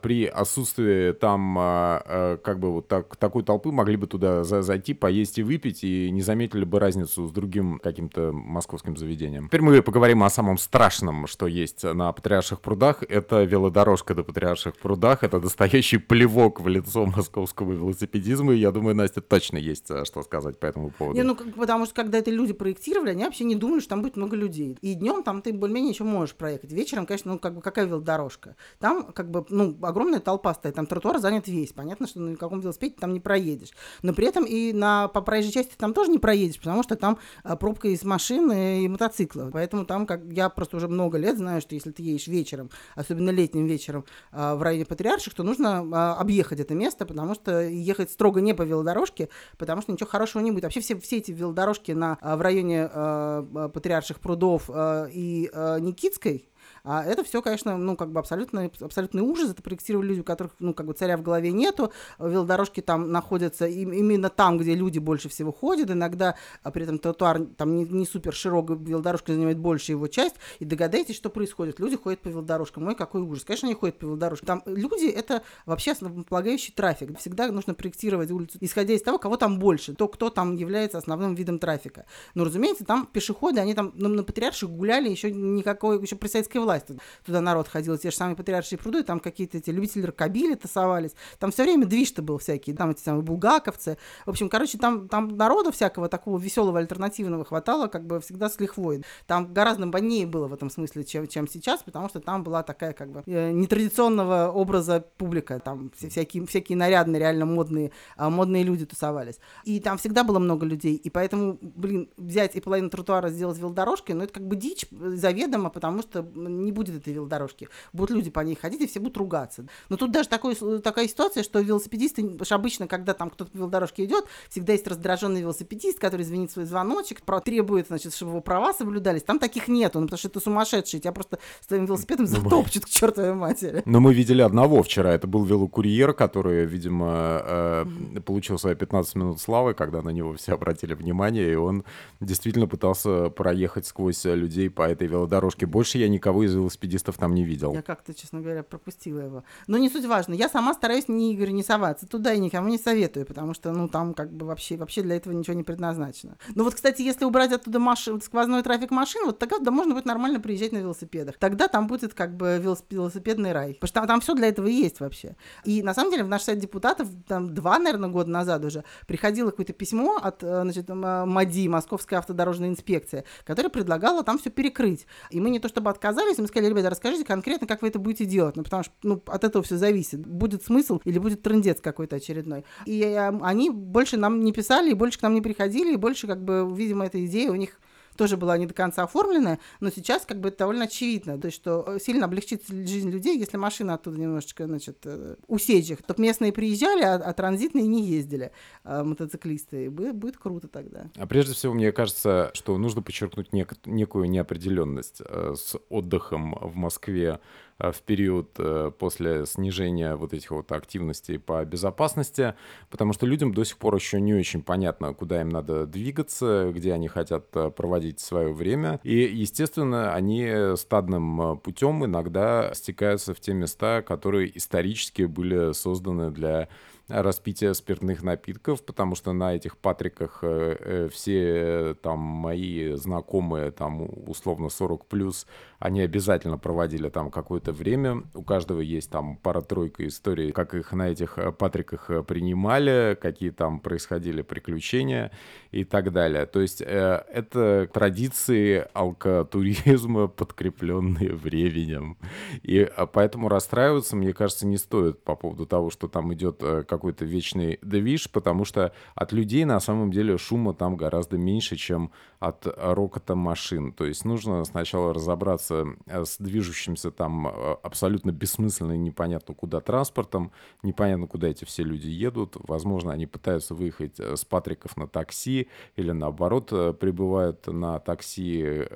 при 0.00 0.26
отсутствии 0.26 1.12
там 1.12 1.58
э, 1.58 2.02
э, 2.04 2.36
как 2.42 2.60
бы 2.60 2.72
вот 2.72 2.88
так, 2.88 3.16
такой 3.16 3.42
толпы 3.42 3.72
могли 3.72 3.96
бы 3.96 4.06
туда 4.06 4.44
за, 4.44 4.62
зайти, 4.62 4.94
поесть 4.94 5.38
и 5.38 5.42
выпить, 5.42 5.82
и 5.82 6.10
не 6.10 6.22
заметили 6.22 6.64
бы 6.64 6.78
разницу 6.78 7.26
с 7.26 7.32
другим 7.32 7.80
каким-то 7.82 8.32
московским 8.32 8.96
заведением. 8.96 9.48
Теперь 9.48 9.62
мы 9.62 9.82
поговорим 9.82 10.22
о 10.22 10.30
самом 10.30 10.58
страшном, 10.58 11.26
что 11.26 11.46
есть 11.46 11.82
на 11.82 12.12
Патриарших 12.12 12.60
прудах. 12.60 13.02
Это 13.08 13.42
велодорожка 13.44 14.14
до 14.14 14.22
Патриарших 14.22 14.76
прудах. 14.76 15.24
Это 15.24 15.40
настоящий 15.40 15.98
плевок 15.98 16.60
в 16.60 16.68
лицо 16.68 17.06
московского 17.06 17.72
велосипедизма. 17.72 18.54
И 18.54 18.58
я 18.58 18.70
думаю, 18.70 18.94
Настя 18.94 19.20
точно 19.20 19.56
есть 19.56 19.90
что 20.04 20.22
сказать 20.22 20.58
по 20.60 20.66
этому 20.66 20.90
поводу. 20.90 21.16
Не, 21.16 21.24
ну, 21.24 21.34
потому 21.34 21.86
что 21.86 21.94
когда 21.94 22.18
это 22.18 22.30
люди 22.30 22.52
проектировали, 22.52 23.10
они 23.10 23.24
вообще 23.24 23.44
не 23.44 23.56
думали, 23.56 23.80
что 23.80 23.90
там 23.90 24.02
будет 24.02 24.16
много 24.16 24.36
людей. 24.36 24.78
И 24.80 24.94
днем 24.94 25.22
там 25.22 25.42
ты 25.42 25.52
более-менее 25.52 25.92
еще 25.92 26.04
можешь 26.04 26.34
проехать. 26.34 26.72
Вечером, 26.72 27.06
конечно, 27.06 27.32
ну, 27.32 27.38
как 27.38 27.54
бы 27.54 27.60
какая 27.60 27.86
велодорожка? 27.86 28.56
Там, 28.78 29.12
как 29.12 29.30
бы, 29.30 29.44
ну, 29.56 29.76
огромная 29.82 30.20
толпа 30.20 30.54
стоит, 30.54 30.74
там 30.74 30.86
тротуар 30.86 31.18
занят 31.18 31.48
весь. 31.48 31.72
Понятно, 31.72 32.06
что 32.06 32.20
на 32.20 32.36
каком 32.36 32.60
велосипеде 32.60 32.96
там 32.98 33.12
не 33.12 33.20
проедешь. 33.20 33.70
Но 34.02 34.12
при 34.12 34.26
этом 34.26 34.44
и 34.44 34.72
на, 34.72 35.08
по 35.08 35.22
проезжей 35.22 35.52
части 35.52 35.74
там 35.76 35.94
тоже 35.94 36.10
не 36.10 36.18
проедешь, 36.18 36.58
потому 36.58 36.82
что 36.82 36.94
там 36.96 37.18
а, 37.42 37.56
пробка 37.56 37.88
из 37.88 38.04
машин 38.04 38.52
и 38.52 38.86
мотоциклов. 38.86 39.52
Поэтому 39.52 39.86
там, 39.86 40.06
как 40.06 40.22
я 40.30 40.50
просто 40.50 40.76
уже 40.76 40.88
много 40.88 41.16
лет 41.16 41.38
знаю, 41.38 41.60
что 41.60 41.74
если 41.74 41.90
ты 41.90 42.02
едешь 42.02 42.26
вечером, 42.26 42.70
особенно 42.94 43.30
летним 43.30 43.66
вечером 43.66 44.04
а, 44.30 44.54
в 44.56 44.62
районе 44.62 44.84
Патриарших, 44.84 45.34
то 45.34 45.42
нужно 45.42 45.86
а, 45.92 46.16
объехать 46.20 46.60
это 46.60 46.74
место, 46.74 47.06
потому 47.06 47.34
что 47.34 47.62
ехать 47.62 48.10
строго 48.10 48.40
не 48.40 48.54
по 48.54 48.62
велодорожке, 48.62 49.30
потому 49.56 49.80
что 49.80 49.92
ничего 49.92 50.08
хорошего 50.08 50.42
не 50.42 50.50
будет. 50.50 50.64
Вообще 50.64 50.80
все, 50.80 51.00
все 51.00 51.16
эти 51.16 51.32
велодорожки 51.32 51.92
на, 51.92 52.18
в 52.20 52.40
районе 52.42 52.88
Патриарших 52.88 54.20
прудов 54.20 54.68
и 54.70 55.50
Никитской, 55.80 56.48
а 56.88 57.02
это 57.02 57.24
все, 57.24 57.42
конечно, 57.42 57.76
ну, 57.76 57.96
как 57.96 58.12
бы 58.12 58.20
абсолютно, 58.20 58.70
абсолютный 58.80 59.20
ужас. 59.20 59.50
Это 59.50 59.60
проектировали 59.60 60.06
люди, 60.06 60.20
у 60.20 60.24
которых, 60.24 60.52
ну, 60.60 60.72
как 60.72 60.86
бы 60.86 60.92
царя 60.92 61.16
в 61.16 61.22
голове 61.22 61.50
нету. 61.50 61.90
Велодорожки 62.20 62.80
там 62.80 63.10
находятся 63.10 63.66
именно 63.66 64.30
там, 64.30 64.56
где 64.56 64.72
люди 64.76 65.00
больше 65.00 65.28
всего 65.28 65.50
ходят. 65.52 65.90
Иногда 65.90 66.36
а 66.62 66.70
при 66.70 66.84
этом 66.84 67.00
тротуар 67.00 67.44
там 67.56 67.74
не, 67.74 67.84
не 67.86 68.06
супер 68.06 68.32
широкий, 68.32 68.74
велодорожка 68.74 69.32
занимает 69.32 69.58
большую 69.58 69.96
его 69.96 70.06
часть. 70.06 70.36
И 70.60 70.64
догадайтесь, 70.64 71.16
что 71.16 71.28
происходит. 71.28 71.80
Люди 71.80 71.96
ходят 71.96 72.20
по 72.20 72.28
велодорожкам. 72.28 72.86
Ой, 72.86 72.94
какой 72.94 73.20
ужас. 73.22 73.42
Конечно, 73.44 73.66
они 73.66 73.74
ходят 73.74 73.98
по 73.98 74.04
велодорожкам. 74.04 74.46
Там 74.46 74.62
люди— 74.66 75.06
это 75.08 75.42
вообще 75.66 75.90
основополагающий 75.90 76.72
трафик. 76.72 77.18
Всегда 77.18 77.50
нужно 77.50 77.74
проектировать 77.74 78.30
улицу, 78.30 78.58
исходя 78.60 78.94
из 78.94 79.02
того, 79.02 79.18
кого 79.18 79.36
там 79.36 79.58
больше, 79.58 79.92
то, 79.92 80.06
кто 80.06 80.30
там 80.30 80.54
является 80.54 80.98
основным 80.98 81.34
видом 81.34 81.58
трафика. 81.58 82.06
Но, 82.34 82.44
разумеется, 82.44 82.84
там 82.84 83.06
пешеходы, 83.06 83.58
они 83.58 83.74
там 83.74 83.90
ну, 83.96 84.08
на 84.08 84.22
Патриарших 84.22 84.70
гуляли 84.70 85.08
еще 85.08 85.32
никакой, 85.32 86.00
еще 86.00 86.14
при 86.14 86.28
советской 86.28 86.58
власти 86.58 86.75
власть. 86.76 87.00
Туда 87.24 87.40
народ 87.40 87.68
ходил, 87.68 87.96
те 87.98 88.10
же 88.10 88.16
самые 88.16 88.36
патриаршие 88.36 88.78
пруды, 88.78 89.02
там 89.02 89.20
какие-то 89.20 89.58
эти 89.58 89.70
любители 89.70 90.02
рокобили 90.02 90.54
тасовались. 90.54 91.12
Там 91.38 91.50
все 91.50 91.64
время 91.64 91.86
движ-то 91.86 92.22
был 92.22 92.38
всякий, 92.38 92.72
там 92.72 92.90
эти 92.90 93.00
самые 93.00 93.22
булгаковцы. 93.22 93.98
В 94.24 94.30
общем, 94.30 94.48
короче, 94.48 94.78
там, 94.78 95.08
там 95.08 95.36
народу 95.36 95.72
всякого 95.72 96.08
такого 96.08 96.38
веселого 96.38 96.78
альтернативного 96.78 97.44
хватало 97.44 97.88
как 97.88 98.06
бы 98.06 98.20
всегда 98.20 98.48
с 98.48 98.60
лихвой. 98.60 99.04
Там 99.26 99.52
гораздо 99.52 99.86
больнее 99.86 100.26
было 100.26 100.48
в 100.48 100.54
этом 100.54 100.70
смысле, 100.70 101.04
чем, 101.04 101.26
чем 101.28 101.48
сейчас, 101.48 101.82
потому 101.82 102.08
что 102.08 102.20
там 102.20 102.42
была 102.42 102.62
такая 102.62 102.92
как 102.92 103.10
бы 103.10 103.22
э, 103.26 103.52
нетрадиционного 103.52 104.50
образа 104.50 105.04
публика. 105.16 105.60
Там 105.60 105.90
всякие, 105.96 106.46
всякие 106.46 106.76
нарядные, 106.76 107.20
реально 107.20 107.46
модные, 107.46 107.92
а, 108.16 108.30
модные 108.30 108.62
люди 108.62 108.86
тусовались. 108.86 109.38
И 109.64 109.80
там 109.80 109.98
всегда 109.98 110.24
было 110.24 110.38
много 110.38 110.66
людей. 110.66 110.96
И 110.96 111.10
поэтому, 111.10 111.58
блин, 111.60 112.08
взять 112.16 112.56
и 112.56 112.60
половину 112.60 112.90
тротуара 112.90 113.28
сделать 113.28 113.58
велодорожкой, 113.58 114.14
ну 114.14 114.24
это 114.24 114.32
как 114.32 114.46
бы 114.46 114.56
дичь 114.56 114.86
заведомо, 114.90 115.70
потому 115.70 116.02
что 116.02 116.26
не 116.66 116.72
будет 116.72 116.96
этой 116.96 117.14
велодорожки. 117.14 117.68
Будут 117.92 118.16
люди 118.16 118.30
по 118.30 118.40
ней 118.40 118.54
ходить, 118.54 118.82
и 118.82 118.86
все 118.86 119.00
будут 119.00 119.16
ругаться. 119.16 119.64
Но 119.88 119.96
тут 119.96 120.10
даже 120.10 120.28
такой, 120.28 120.54
такая 120.80 121.08
ситуация, 121.08 121.42
что 121.42 121.60
велосипедисты, 121.60 122.38
обычно, 122.50 122.86
когда 122.86 123.14
там 123.14 123.30
кто-то 123.30 123.50
по 123.50 123.56
велодорожке 123.56 124.04
идет, 124.04 124.26
всегда 124.50 124.72
есть 124.74 124.86
раздраженный 124.86 125.40
велосипедист, 125.40 125.98
который 125.98 126.24
звенит 126.24 126.50
свой 126.50 126.66
звоночек, 126.66 127.22
требует, 127.44 127.86
значит, 127.86 128.14
чтобы 128.14 128.32
его 128.32 128.40
права 128.40 128.72
соблюдались. 128.72 129.22
Там 129.22 129.38
таких 129.38 129.68
нету, 129.68 130.00
ну, 130.00 130.06
потому 130.06 130.18
что 130.18 130.28
это 130.28 130.40
сумасшедший. 130.40 131.00
Тебя 131.00 131.12
просто 131.12 131.38
с 131.60 131.66
твоим 131.66 131.86
велосипедом 131.86 132.26
ну, 132.26 132.32
затопчут 132.32 132.86
к 132.86 132.88
чертовой 132.88 133.34
матери. 133.34 133.82
Но 133.84 134.00
мы 134.00 134.12
видели 134.12 134.42
одного 134.42 134.82
вчера. 134.82 135.12
Это 135.12 135.26
был 135.26 135.44
велокурьер, 135.44 136.12
который, 136.12 136.64
видимо, 136.66 137.42
э, 137.44 137.86
получил 138.24 138.58
свои 138.58 138.74
15 138.74 139.14
минут 139.14 139.40
славы, 139.40 139.74
когда 139.74 140.02
на 140.02 140.10
него 140.10 140.34
все 140.34 140.54
обратили 140.54 140.94
внимание, 140.94 141.52
и 141.52 141.54
он 141.54 141.84
действительно 142.20 142.66
пытался 142.66 143.30
проехать 143.30 143.86
сквозь 143.86 144.24
людей 144.24 144.70
по 144.70 144.82
этой 144.82 145.06
велодорожке. 145.06 145.66
Больше 145.66 145.98
я 145.98 146.08
никого 146.08 146.44
из 146.46 146.54
велосипедистов 146.54 147.16
там 147.18 147.34
не 147.34 147.44
видел. 147.44 147.72
Я 147.72 147.82
как-то, 147.82 148.14
честно 148.14 148.40
говоря, 148.40 148.62
пропустила 148.62 149.20
его. 149.20 149.44
Но 149.66 149.78
не 149.78 149.88
суть 149.88 150.06
важно. 150.06 150.34
Я 150.34 150.48
сама 150.48 150.74
стараюсь 150.74 151.08
не 151.08 151.34
Игорь 151.34 151.50
не 151.50 151.62
соваться 151.62 152.06
туда 152.06 152.32
и 152.32 152.38
никому 152.38 152.68
не 152.68 152.78
советую, 152.78 153.26
потому 153.26 153.54
что, 153.54 153.72
ну, 153.72 153.88
там 153.88 154.14
как 154.14 154.32
бы 154.32 154.46
вообще, 154.46 154.76
вообще 154.76 155.02
для 155.02 155.16
этого 155.16 155.32
ничего 155.32 155.54
не 155.54 155.62
предназначено. 155.62 156.36
Но 156.54 156.64
вот, 156.64 156.74
кстати, 156.74 157.02
если 157.02 157.24
убрать 157.24 157.52
оттуда 157.52 157.78
машин, 157.78 158.20
сквозной 158.20 158.62
трафик 158.62 158.90
машин, 158.90 159.26
вот 159.26 159.38
тогда 159.38 159.58
да, 159.58 159.70
можно 159.70 159.94
будет 159.94 160.06
нормально 160.06 160.40
приезжать 160.40 160.72
на 160.72 160.78
велосипедах. 160.78 161.36
Тогда 161.38 161.68
там 161.68 161.86
будет 161.86 162.14
как 162.14 162.36
бы 162.36 162.58
велосипедный 162.90 163.52
рай. 163.52 163.74
Потому 163.74 163.88
что 163.88 163.94
там, 163.94 164.06
там 164.06 164.20
все 164.20 164.34
для 164.34 164.48
этого 164.48 164.66
есть 164.66 165.00
вообще. 165.00 165.36
И 165.64 165.82
на 165.82 165.94
самом 165.94 166.10
деле 166.10 166.24
в 166.24 166.28
наш 166.28 166.42
сайт 166.42 166.58
депутатов 166.58 167.08
там 167.26 167.54
два, 167.54 167.78
наверное, 167.78 168.08
года 168.08 168.30
назад 168.30 168.64
уже 168.64 168.84
приходило 169.06 169.50
какое-то 169.50 169.72
письмо 169.72 170.16
от, 170.22 170.42
э, 170.42 170.62
значит, 170.62 170.88
МАДИ, 170.88 171.68
Московская 171.68 172.16
автодорожная 172.16 172.68
инспекция, 172.68 173.24
которая 173.44 173.70
предлагала 173.70 174.22
там 174.22 174.38
все 174.38 174.50
перекрыть. 174.50 175.06
И 175.30 175.40
мы 175.40 175.50
не 175.50 175.58
то 175.58 175.68
чтобы 175.68 175.90
отказались, 175.90 176.35
мы 176.42 176.48
сказали, 176.48 176.70
ребята, 176.70 176.90
расскажите 176.90 177.24
конкретно, 177.24 177.66
как 177.66 177.82
вы 177.82 177.88
это 177.88 177.98
будете 177.98 178.24
делать, 178.24 178.56
ну, 178.56 178.62
потому 178.62 178.82
что 178.82 178.92
ну, 179.02 179.22
от 179.26 179.44
этого 179.44 179.64
все 179.64 179.76
зависит. 179.76 180.26
Будет 180.26 180.62
смысл 180.64 181.00
или 181.04 181.18
будет 181.18 181.42
трендец 181.42 181.80
какой-то 181.80 182.16
очередной. 182.16 182.64
И 182.84 183.00
э, 183.02 183.38
они 183.42 183.70
больше 183.70 184.16
нам 184.16 184.40
не 184.40 184.52
писали, 184.52 184.90
и 184.90 184.94
больше 184.94 185.18
к 185.18 185.22
нам 185.22 185.34
не 185.34 185.40
приходили, 185.40 185.94
и 185.94 185.96
больше, 185.96 186.26
как 186.26 186.44
бы, 186.44 186.68
видимо, 186.74 187.06
эта 187.06 187.24
идея 187.24 187.50
у 187.50 187.54
них 187.54 187.78
тоже 188.16 188.36
была 188.36 188.58
не 188.58 188.66
до 188.66 188.74
конца 188.74 189.04
оформленная, 189.04 189.58
но 189.80 189.90
сейчас 189.90 190.24
как 190.26 190.40
бы 190.40 190.48
это 190.48 190.58
довольно 190.58 190.84
очевидно, 190.84 191.38
то 191.38 191.46
есть 191.46 191.56
что 191.56 191.84
э, 191.86 191.98
сильно 192.00 192.26
облегчит 192.26 192.62
жизнь 192.68 193.10
людей, 193.10 193.38
если 193.38 193.56
машина 193.56 193.94
оттуда 193.94 194.18
немножечко, 194.18 194.66
значит, 194.66 194.98
э, 195.04 195.36
усечь 195.46 195.90
их. 195.90 196.02
Только 196.02 196.22
местные 196.22 196.52
приезжали, 196.52 197.02
а, 197.02 197.14
а 197.14 197.32
транзитные 197.32 197.86
не 197.86 198.04
ездили, 198.04 198.52
а 198.84 199.04
мотоциклисты. 199.04 199.86
И 199.86 199.88
будет, 199.88 200.16
будет 200.16 200.36
круто 200.36 200.68
тогда. 200.68 201.10
А 201.16 201.26
прежде 201.26 201.54
всего, 201.54 201.74
мне 201.74 201.92
кажется, 201.92 202.50
что 202.54 202.76
нужно 202.78 203.02
подчеркнуть 203.02 203.50
нек- 203.52 203.78
некую 203.84 204.28
неопределенность 204.30 205.20
э, 205.24 205.54
с 205.56 205.76
отдыхом 205.88 206.56
в 206.60 206.74
Москве 206.76 207.40
в 207.78 208.02
период 208.02 208.50
э, 208.58 208.90
после 208.98 209.44
снижения 209.46 210.16
вот 210.16 210.32
этих 210.32 210.50
вот 210.50 210.72
активностей 210.72 211.38
по 211.38 211.64
безопасности, 211.64 212.54
потому 212.90 213.12
что 213.12 213.26
людям 213.26 213.52
до 213.52 213.64
сих 213.64 213.76
пор 213.78 213.94
еще 213.94 214.20
не 214.20 214.34
очень 214.34 214.62
понятно, 214.62 215.12
куда 215.12 215.40
им 215.42 215.50
надо 215.50 215.86
двигаться, 215.86 216.72
где 216.74 216.92
они 216.92 217.08
хотят 217.08 217.54
э, 217.54 217.70
проводить 217.70 218.20
свое 218.20 218.52
время. 218.52 218.98
И, 219.02 219.16
естественно, 219.16 220.14
они 220.14 220.76
стадным 220.76 221.58
путем 221.58 222.04
иногда 222.04 222.72
стекаются 222.74 223.34
в 223.34 223.40
те 223.40 223.52
места, 223.52 224.02
которые 224.02 224.56
исторически 224.56 225.22
были 225.22 225.72
созданы 225.72 226.30
для 226.30 226.68
распития 227.08 227.72
спиртных 227.72 228.22
напитков, 228.22 228.84
потому 228.84 229.14
что 229.14 229.32
на 229.32 229.54
этих 229.54 229.76
патриках 229.76 230.40
э, 230.42 230.76
э, 230.78 231.08
все 231.12 231.40
э, 231.40 231.94
там 231.94 232.18
мои 232.18 232.94
знакомые, 232.94 233.70
там 233.70 234.08
условно 234.26 234.68
40 234.68 235.06
плюс, 235.06 235.46
они 235.78 236.00
обязательно 236.00 236.58
проводили 236.58 237.08
там 237.08 237.30
какое-то 237.30 237.72
время. 237.72 238.22
У 238.34 238.42
каждого 238.42 238.80
есть 238.80 239.10
там 239.10 239.36
пара-тройка 239.36 240.06
историй, 240.06 240.52
как 240.52 240.74
их 240.74 240.92
на 240.92 241.08
этих 241.08 241.38
патриках 241.58 242.10
принимали, 242.26 243.16
какие 243.20 243.50
там 243.50 243.80
происходили 243.80 244.42
приключения 244.42 245.30
и 245.70 245.84
так 245.84 246.12
далее. 246.12 246.46
То 246.46 246.60
есть 246.60 246.80
это 246.80 247.88
традиции 247.92 248.86
алкотуризма, 248.92 250.26
подкрепленные 250.36 251.34
временем. 251.34 252.16
И 252.62 252.90
поэтому 253.12 253.48
расстраиваться, 253.48 254.16
мне 254.16 254.32
кажется, 254.32 254.66
не 254.66 254.78
стоит 254.78 255.22
по 255.22 255.36
поводу 255.36 255.66
того, 255.66 255.90
что 255.90 256.08
там 256.08 256.32
идет 256.34 256.62
какой-то 256.88 257.24
вечный 257.24 257.78
движ, 257.82 258.30
потому 258.30 258.64
что 258.64 258.92
от 259.14 259.32
людей 259.32 259.64
на 259.64 259.80
самом 259.80 260.10
деле 260.10 260.38
шума 260.38 260.74
там 260.74 260.96
гораздо 260.96 261.36
меньше, 261.36 261.76
чем 261.76 262.12
от 262.38 262.66
рокота 262.66 263.34
машин. 263.34 263.92
То 263.92 264.04
есть 264.04 264.24
нужно 264.24 264.64
сначала 264.64 265.12
разобраться 265.12 265.65
э, 265.70 265.84
с 266.24 266.38
движущимся 266.38 267.10
там 267.10 267.46
э, 267.48 267.76
абсолютно 267.82 268.30
бессмысленно 268.30 268.92
и 268.92 268.98
непонятно 268.98 269.54
куда 269.54 269.80
транспортом, 269.80 270.52
непонятно 270.82 271.26
куда 271.26 271.48
эти 271.48 271.64
все 271.64 271.82
люди 271.82 272.08
едут. 272.08 272.56
Возможно, 272.68 273.12
они 273.12 273.26
пытаются 273.26 273.74
выехать 273.74 274.18
э, 274.20 274.36
с 274.36 274.44
Патриков 274.44 274.96
на 274.96 275.06
такси 275.06 275.68
или 275.96 276.12
наоборот 276.12 276.68
прибывают 276.98 277.66
на 277.66 277.98
такси 277.98 278.86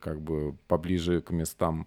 как 0.00 0.20
бы 0.20 0.56
поближе 0.68 1.20
к 1.20 1.30
местам 1.30 1.86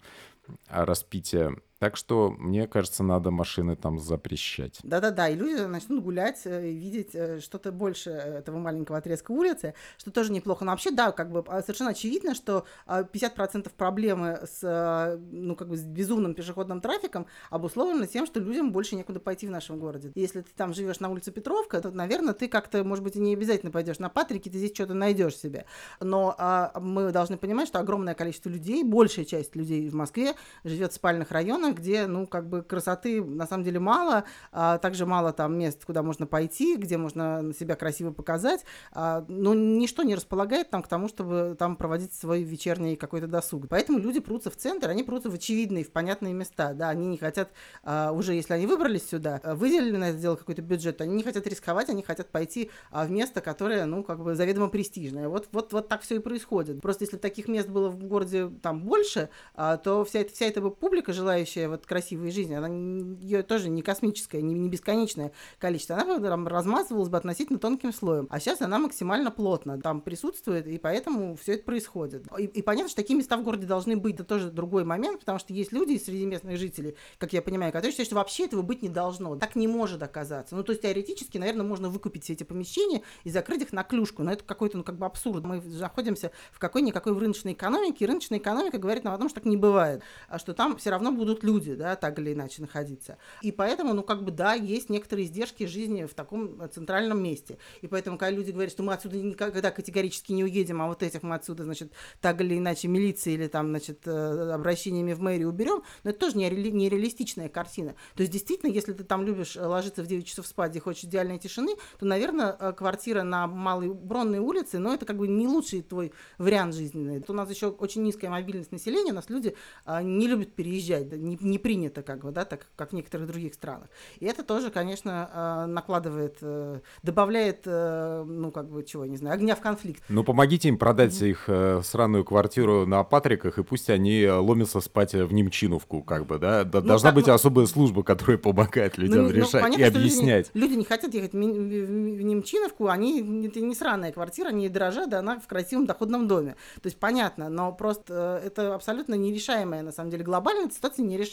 распития 0.67 1.55
Так 1.79 1.95
что, 1.95 2.31
мне 2.37 2.67
кажется, 2.67 3.03
надо 3.03 3.31
машины 3.31 3.77
там 3.77 3.99
запрещать. 3.99 4.79
Да-да-да, 4.83 5.29
и 5.29 5.35
люди 5.35 5.61
начнут 5.61 6.03
гулять 6.03 6.41
э, 6.43 6.69
видеть 6.69 7.15
э, 7.15 7.39
что-то 7.39 7.71
больше 7.71 8.09
этого 8.09 8.57
маленького 8.57 8.97
отрезка 8.97 9.31
улицы, 9.31 9.73
что 9.97 10.11
тоже 10.11 10.33
неплохо. 10.33 10.65
Но 10.65 10.71
вообще, 10.71 10.91
да, 10.91 11.13
как 11.13 11.31
бы 11.31 11.41
а, 11.47 11.61
совершенно 11.61 11.91
очевидно, 11.91 12.35
что 12.35 12.65
50% 12.85 13.67
а, 13.67 13.69
проблемы 13.77 14.41
с, 14.45 14.59
а, 14.61 15.17
ну, 15.31 15.55
как 15.55 15.69
бы 15.69 15.77
с 15.77 15.83
безумным 15.83 16.33
пешеходным 16.33 16.81
трафиком 16.81 17.27
обусловлено 17.49 18.05
тем, 18.07 18.25
что 18.25 18.41
людям 18.41 18.73
больше 18.73 18.97
некуда 18.97 19.21
пойти 19.21 19.47
в 19.47 19.51
нашем 19.51 19.79
городе. 19.79 20.11
Если 20.15 20.41
ты 20.41 20.49
там 20.57 20.73
живешь 20.73 20.99
на 20.99 21.09
улице 21.09 21.31
Петровка, 21.31 21.79
то, 21.79 21.91
наверное, 21.91 22.33
ты 22.33 22.49
как-то, 22.49 22.83
может 22.83 23.05
быть, 23.05 23.15
и 23.15 23.19
не 23.21 23.33
обязательно 23.33 23.71
пойдешь 23.71 23.99
на 23.99 24.09
Патрике, 24.09 24.49
ты 24.49 24.57
здесь 24.57 24.73
что-то 24.73 24.93
найдешь 24.95 25.37
себе. 25.37 25.65
Но 26.01 26.35
а, 26.37 26.77
мы 26.81 27.13
должны 27.13 27.37
понимать, 27.37 27.69
что 27.69 27.79
огромное 27.79 28.15
количество 28.15 28.49
людей, 28.49 28.83
большая 28.83 29.23
часть 29.23 29.55
людей 29.55 29.87
в 29.89 29.95
Москве 29.95 30.33
живет 30.65 30.91
в 30.91 30.95
спальных 30.95 31.31
районах, 31.31 31.68
где, 31.73 32.07
ну, 32.07 32.27
как 32.27 32.47
бы 32.47 32.61
красоты 32.61 33.23
на 33.23 33.47
самом 33.47 33.63
деле 33.63 33.79
мало, 33.79 34.23
а, 34.51 34.77
также 34.77 35.05
мало 35.05 35.33
там 35.33 35.57
мест, 35.57 35.85
куда 35.85 36.03
можно 36.03 36.25
пойти, 36.25 36.75
где 36.75 36.97
можно 36.97 37.51
себя 37.57 37.75
красиво 37.75 38.11
показать, 38.11 38.63
а, 38.91 39.25
но 39.27 39.53
ничто 39.53 40.03
не 40.03 40.15
располагает 40.15 40.69
там 40.69 40.81
к 40.81 40.87
тому, 40.87 41.07
чтобы 41.07 41.55
там 41.57 41.75
проводить 41.75 42.13
свой 42.13 42.43
вечерний 42.43 42.95
какой-то 42.95 43.27
досуг. 43.27 43.67
Поэтому 43.69 43.99
люди 43.99 44.19
прутся 44.19 44.49
в 44.49 44.55
центр, 44.55 44.89
они 44.89 45.03
прутся 45.03 45.29
в 45.29 45.33
очевидные, 45.33 45.83
в 45.83 45.91
понятные 45.91 46.33
места, 46.33 46.73
да, 46.73 46.89
они 46.89 47.07
не 47.07 47.17
хотят, 47.17 47.51
а, 47.83 48.11
уже 48.11 48.33
если 48.33 48.53
они 48.53 48.65
выбрались 48.65 49.07
сюда, 49.07 49.41
а, 49.43 49.55
выделили 49.55 49.97
на 49.97 50.09
это 50.09 50.19
дело 50.19 50.35
какой-то 50.35 50.61
бюджет, 50.61 51.01
они 51.01 51.15
не 51.15 51.23
хотят 51.23 51.47
рисковать, 51.47 51.89
они 51.89 52.03
хотят 52.03 52.29
пойти 52.29 52.71
а, 52.91 53.05
в 53.05 53.11
место, 53.11 53.41
которое, 53.41 53.85
ну, 53.85 54.03
как 54.03 54.23
бы 54.23 54.35
заведомо 54.35 54.69
престижное. 54.69 55.27
Вот, 55.27 55.49
вот, 55.51 55.73
вот 55.73 55.87
так 55.87 56.01
все 56.01 56.15
и 56.15 56.19
происходит. 56.19 56.81
Просто 56.81 57.03
если 57.03 57.17
таких 57.17 57.47
мест 57.47 57.67
было 57.67 57.89
в 57.89 58.03
городе 58.03 58.49
там 58.61 58.81
больше, 58.81 59.29
а, 59.55 59.77
то 59.77 60.03
вся 60.05 60.23
вся 60.25 60.45
эта 60.45 60.61
публика, 60.61 61.13
желающая 61.13 61.58
вот 61.67 61.85
красивой 61.85 62.31
жизни, 62.31 62.53
она 62.53 62.67
ее 62.67 63.43
тоже 63.43 63.69
не 63.69 63.81
космическая, 63.81 64.41
не, 64.41 64.53
не 64.53 64.69
бесконечное 64.69 65.31
количество, 65.57 65.97
она 65.97 66.19
там 66.19 66.47
размазывалась 66.47 67.09
бы 67.09 67.17
относительно 67.17 67.59
тонким 67.59 67.91
слоем. 67.91 68.27
А 68.29 68.39
сейчас 68.39 68.61
она 68.61 68.79
максимально 68.79 69.31
плотно 69.31 69.79
там 69.81 70.01
присутствует, 70.01 70.67
и 70.67 70.77
поэтому 70.77 71.35
все 71.35 71.53
это 71.53 71.63
происходит. 71.63 72.27
И, 72.37 72.45
и 72.45 72.61
понятно, 72.61 72.89
что 72.89 72.97
такие 72.97 73.17
места 73.17 73.37
в 73.37 73.43
городе 73.43 73.65
должны 73.65 73.97
быть, 73.97 74.15
это 74.15 74.23
тоже 74.23 74.51
другой 74.51 74.83
момент, 74.83 75.19
потому 75.19 75.39
что 75.39 75.53
есть 75.53 75.71
люди 75.71 75.97
среди 75.97 76.25
местных 76.25 76.57
жителей, 76.57 76.95
как 77.17 77.33
я 77.33 77.41
понимаю, 77.41 77.71
которые 77.71 77.91
считают, 77.91 78.07
что 78.07 78.15
вообще 78.15 78.45
этого 78.45 78.61
быть 78.61 78.81
не 78.81 78.89
должно. 78.89 79.35
Так 79.35 79.55
не 79.55 79.67
может 79.67 80.03
оказаться. 80.03 80.55
Ну, 80.55 80.63
то 80.63 80.71
есть 80.71 80.81
теоретически, 80.81 81.37
наверное, 81.37 81.65
можно 81.65 81.89
выкупить 81.89 82.23
все 82.23 82.33
эти 82.33 82.43
помещения 82.43 83.01
и 83.23 83.29
закрыть 83.29 83.61
их 83.61 83.73
на 83.73 83.83
клюшку, 83.83 84.23
но 84.23 84.31
это 84.31 84.43
какой-то, 84.43 84.77
ну, 84.77 84.83
как 84.83 84.97
бы 84.97 85.05
абсурд. 85.05 85.43
Мы 85.43 85.61
находимся 85.61 86.31
в 86.51 86.59
какой-никакой 86.59 87.13
в 87.13 87.17
рыночной 87.17 87.53
экономике, 87.53 88.05
и 88.05 88.07
рыночная 88.07 88.39
экономика 88.39 88.77
говорит 88.77 89.03
нам 89.03 89.13
о 89.13 89.17
том, 89.17 89.29
что 89.29 89.39
так 89.39 89.45
не 89.45 89.57
бывает, 89.57 90.01
а 90.27 90.39
что 90.39 90.53
там 90.53 90.77
все 90.77 90.89
равно 90.89 91.11
будут 91.11 91.43
люди, 91.43 91.48
да, 91.57 91.95
так 91.95 92.19
или 92.19 92.33
иначе 92.33 92.61
находиться. 92.61 93.17
И 93.41 93.51
поэтому, 93.51 93.93
ну, 93.93 94.03
как 94.03 94.23
бы, 94.23 94.31
да, 94.31 94.53
есть 94.53 94.89
некоторые 94.89 95.25
издержки 95.25 95.65
жизни 95.65 96.05
в 96.05 96.13
таком 96.13 96.69
центральном 96.71 97.21
месте. 97.21 97.57
И 97.81 97.87
поэтому, 97.87 98.17
когда 98.17 98.35
люди 98.35 98.51
говорят, 98.51 98.71
что 98.71 98.83
мы 98.83 98.93
отсюда 98.93 99.17
никогда 99.17 99.71
категорически 99.71 100.33
не 100.33 100.43
уедем, 100.43 100.81
а 100.81 100.87
вот 100.87 101.03
этих 101.03 101.23
мы 101.23 101.35
отсюда, 101.35 101.63
значит, 101.63 101.91
так 102.21 102.39
или 102.41 102.57
иначе 102.57 102.87
милиции 102.87 103.33
или 103.33 103.47
там, 103.47 103.69
значит, 103.69 104.01
э, 104.05 104.51
обращениями 104.51 105.13
в 105.13 105.21
мэрию 105.21 105.49
уберем, 105.49 105.83
но 106.03 106.11
это 106.11 106.19
тоже 106.19 106.37
нереалистичная 106.37 107.49
картина. 107.49 107.95
То 108.15 108.21
есть, 108.21 108.31
действительно, 108.31 108.71
если 108.71 108.93
ты 108.93 109.03
там 109.03 109.25
любишь 109.25 109.55
ложиться 109.55 110.03
в 110.03 110.07
9 110.07 110.25
часов 110.25 110.47
спать 110.47 110.75
и 110.75 110.79
хочешь 110.79 111.03
идеальной 111.05 111.39
тишины, 111.39 111.75
то, 111.99 112.05
наверное, 112.05 112.55
э, 112.59 112.73
квартира 112.73 113.23
на 113.23 113.47
Малой 113.47 113.93
Бронной 113.93 114.39
улице, 114.39 114.79
но 114.79 114.93
это 114.93 115.05
как 115.05 115.17
бы 115.17 115.27
не 115.27 115.47
лучший 115.47 115.81
твой 115.81 116.11
вариант 116.37 116.75
жизненный. 116.75 117.23
У 117.27 117.33
нас 117.33 117.49
еще 117.49 117.67
очень 117.67 118.03
низкая 118.03 118.29
мобильность 118.29 118.71
населения, 118.71 119.11
у 119.11 119.15
нас 119.15 119.29
люди 119.29 119.55
не 120.01 120.27
любят 120.27 120.53
переезжать, 120.53 121.11
не, 121.11 121.37
не 121.41 121.57
принято 121.57 122.01
как 122.01 122.23
бы, 122.23 122.31
да, 122.31 122.45
так 122.45 122.67
как 122.75 122.91
в 122.91 122.93
некоторых 122.93 123.27
других 123.27 123.53
странах. 123.53 123.87
И 124.19 124.25
это 124.25 124.43
тоже, 124.43 124.71
конечно, 124.71 125.29
а, 125.33 125.67
накладывает, 125.67 126.37
а, 126.41 126.81
добавляет, 127.03 127.63
а, 127.65 128.23
ну, 128.23 128.51
как 128.51 128.69
бы, 128.69 128.83
чего, 128.83 129.05
не 129.05 129.17
знаю, 129.17 129.35
огня 129.35 129.55
в 129.55 129.61
конфликт. 129.61 130.03
Ну, 130.09 130.23
помогите 130.23 130.69
им 130.69 130.77
продать 130.77 131.19
их 131.21 131.45
э, 131.47 131.81
сраную 131.83 132.23
квартиру 132.23 132.85
на 132.85 133.03
Патриках, 133.03 133.57
и 133.57 133.63
пусть 133.63 133.89
они 133.89 134.27
ломятся 134.27 134.81
спать 134.81 135.13
в 135.13 135.31
Немчиновку, 135.33 136.01
как 136.01 136.25
бы, 136.25 136.39
да? 136.39 136.63
Ну, 136.63 136.81
Должна 136.81 137.09
так, 137.09 137.15
быть 137.15 137.27
ну... 137.27 137.33
особая 137.33 137.65
служба, 137.65 138.03
которая 138.03 138.37
помогает 138.37 138.97
людям 138.97 139.23
ну, 139.23 139.29
решать 139.29 139.53
ну, 139.53 139.61
понятно, 139.61 139.83
и 139.83 139.83
объяснять. 139.83 140.51
Люди, 140.53 140.67
люди 140.67 140.79
не 140.79 140.85
хотят 140.85 141.13
ехать 141.13 141.33
в, 141.33 141.37
Немчиновку, 141.37 142.87
они, 142.87 143.47
это 143.47 143.59
не 143.61 143.75
сраная 143.75 144.11
квартира, 144.11 144.49
они 144.49 144.69
дорожат, 144.69 145.09
да, 145.09 145.19
она 145.19 145.39
в 145.39 145.47
красивом 145.47 145.85
доходном 145.85 146.27
доме. 146.27 146.55
То 146.81 146.87
есть 146.87 146.97
понятно, 146.97 147.49
но 147.49 147.71
просто 147.71 148.41
э, 148.43 148.47
это 148.47 148.75
абсолютно 148.75 149.15
нерешаемая, 149.15 149.81
на 149.83 149.91
самом 149.91 150.11
деле, 150.11 150.23
глобальная 150.23 150.69
ситуация 150.69 151.03
нерешаемая. 151.03 151.28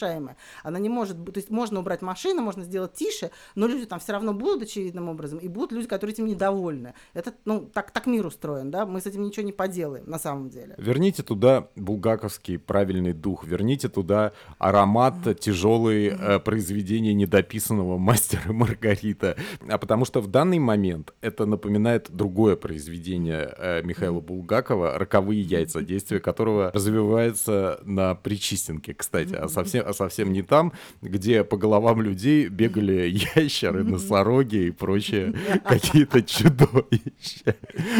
Она 0.62 0.78
не 0.78 0.88
может 0.88 1.16
то 1.24 1.38
есть 1.38 1.50
можно 1.50 1.80
убрать 1.80 2.02
машину, 2.02 2.42
можно 2.42 2.64
сделать 2.64 2.94
тише, 2.94 3.30
но 3.54 3.66
люди 3.66 3.87
там 3.87 4.00
все 4.00 4.12
равно 4.12 4.32
будут 4.32 4.62
очевидным 4.62 5.09
образом, 5.09 5.38
и 5.38 5.48
будут 5.48 5.72
люди, 5.72 5.88
которые 5.88 6.14
этим 6.14 6.26
недовольны. 6.26 6.94
Это, 7.14 7.35
ну, 7.44 7.68
так, 7.72 7.90
так 7.90 8.06
мир 8.06 8.26
устроен, 8.26 8.70
да, 8.70 8.87
мы 8.87 9.00
с 9.00 9.06
этим 9.06 9.22
ничего 9.22 9.44
не 9.44 9.52
поделаем, 9.52 10.09
на 10.09 10.18
самом 10.18 10.50
деле. 10.50 10.74
Верните 10.78 11.22
туда 11.22 11.68
булгаковский 11.76 12.59
правильный 12.59 13.12
дух, 13.12 13.44
верните 13.44 13.88
туда 13.88 14.32
аромат 14.59 15.14
mm-hmm. 15.14 15.35
тяжелые 15.35 16.11
mm-hmm. 16.11 16.37
э, 16.37 16.38
произведения 16.40 17.14
недописанного 17.14 17.98
мастера 17.98 18.52
Маргарита, 18.52 19.37
а 19.68 19.78
потому 19.78 20.04
что 20.04 20.20
в 20.20 20.26
данный 20.26 20.59
момент 20.59 21.12
это 21.20 21.46
напоминает 21.46 22.11
другое 22.11 22.56
произведение 22.56 23.54
э, 23.56 23.82
Михаила 23.82 24.20
Булгакова 24.20 24.98
«Роковые 24.98 25.40
яйца», 25.40 25.82
действие 25.82 26.20
которого 26.20 26.70
развивается 26.72 27.80
на 27.85 28.14
Причистенке, 28.14 28.94
кстати, 28.94 29.35
а 29.35 29.48
совсем, 29.48 29.86
а 29.87 29.92
совсем 29.92 30.33
не 30.33 30.42
там, 30.42 30.72
где 31.03 31.44
по 31.44 31.57
головам 31.57 32.03
людей 32.03 32.49
бегали 32.49 33.09
ящеры, 33.37 33.85
носороги 33.85 34.66
и 34.66 34.70
прочие 34.70 35.35
какие-то 35.64 36.22
чудовища. 36.22 37.57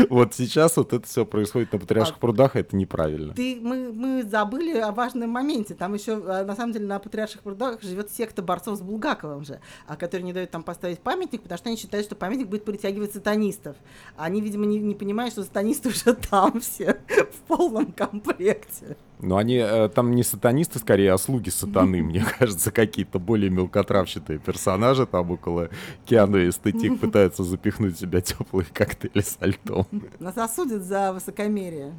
Вот 0.09 0.35
сейчас 0.35 0.77
вот 0.77 0.93
это 0.93 1.07
все 1.07 1.25
происходит 1.25 1.73
на 1.73 1.79
Патриарших 1.79 2.19
прудах, 2.19 2.57
а 2.57 2.61
это 2.61 2.77
неправильно. 2.77 3.35
Ты, 3.35 3.59
мы, 3.61 3.93
мы 3.93 4.23
забыли 4.23 4.79
о 4.79 4.93
важном 4.93 5.31
моменте. 5.31 5.75
Там 5.75 5.95
еще, 5.95 6.23
а, 6.27 6.45
на 6.45 6.57
самом 6.57 6.73
деле, 6.73 6.87
на 6.87 6.99
Патриарших 6.99 7.43
прудах 7.43 7.83
живет 7.83 8.11
секта 8.11 8.43
борцов 8.43 8.79
с 8.79 8.81
Булгаковым 8.81 9.45
же, 9.45 9.61
а 9.87 9.97
которые 9.97 10.25
не 10.25 10.33
дают 10.33 10.51
там 10.51 10.63
поставить 10.63 11.01
памятник, 11.01 11.43
потому 11.43 11.59
что 11.59 11.69
они 11.69 11.79
считают, 11.79 12.07
что 12.07 12.17
памятник 12.17 12.49
будет 12.49 12.65
притягивать 12.65 13.13
сатанистов. 13.13 13.77
Они, 14.17 14.41
видимо, 14.41 14.67
не, 14.67 14.79
не 14.79 14.95
понимают, 14.95 15.33
что 15.33 15.43
сатанисты 15.43 15.89
уже 15.91 16.15
там 16.15 16.61
все 16.61 17.01
в 17.09 17.47
полном 17.47 17.93
комплекте. 17.93 18.97
Но 19.21 19.39
они 19.39 19.57
э, 19.57 19.89
там 19.89 20.15
не 20.15 20.23
сатанисты, 20.23 20.79
скорее, 20.79 21.13
а 21.13 21.19
слуги 21.19 21.49
сатаны, 21.49 22.03
мне 22.03 22.25
кажется, 22.39 22.71
какие-то 22.71 23.19
более 23.19 23.51
мелкотравчатые 23.51 24.39
персонажи 24.39 25.07
там 25.07 25.31
около 25.31 25.71
Киану 26.05 26.39
эстетик 26.49 27.01
пытаются 27.01 27.43
запихнуть 27.43 27.97
в 27.97 28.01
себя 28.01 28.21
теплые 28.21 28.67
коктейли 28.73 29.23
с 29.23 29.39
льдом. 29.41 29.87
Нас 30.19 30.37
осудят 30.37 30.83
за 30.83 31.13
высокомерие. 31.13 31.95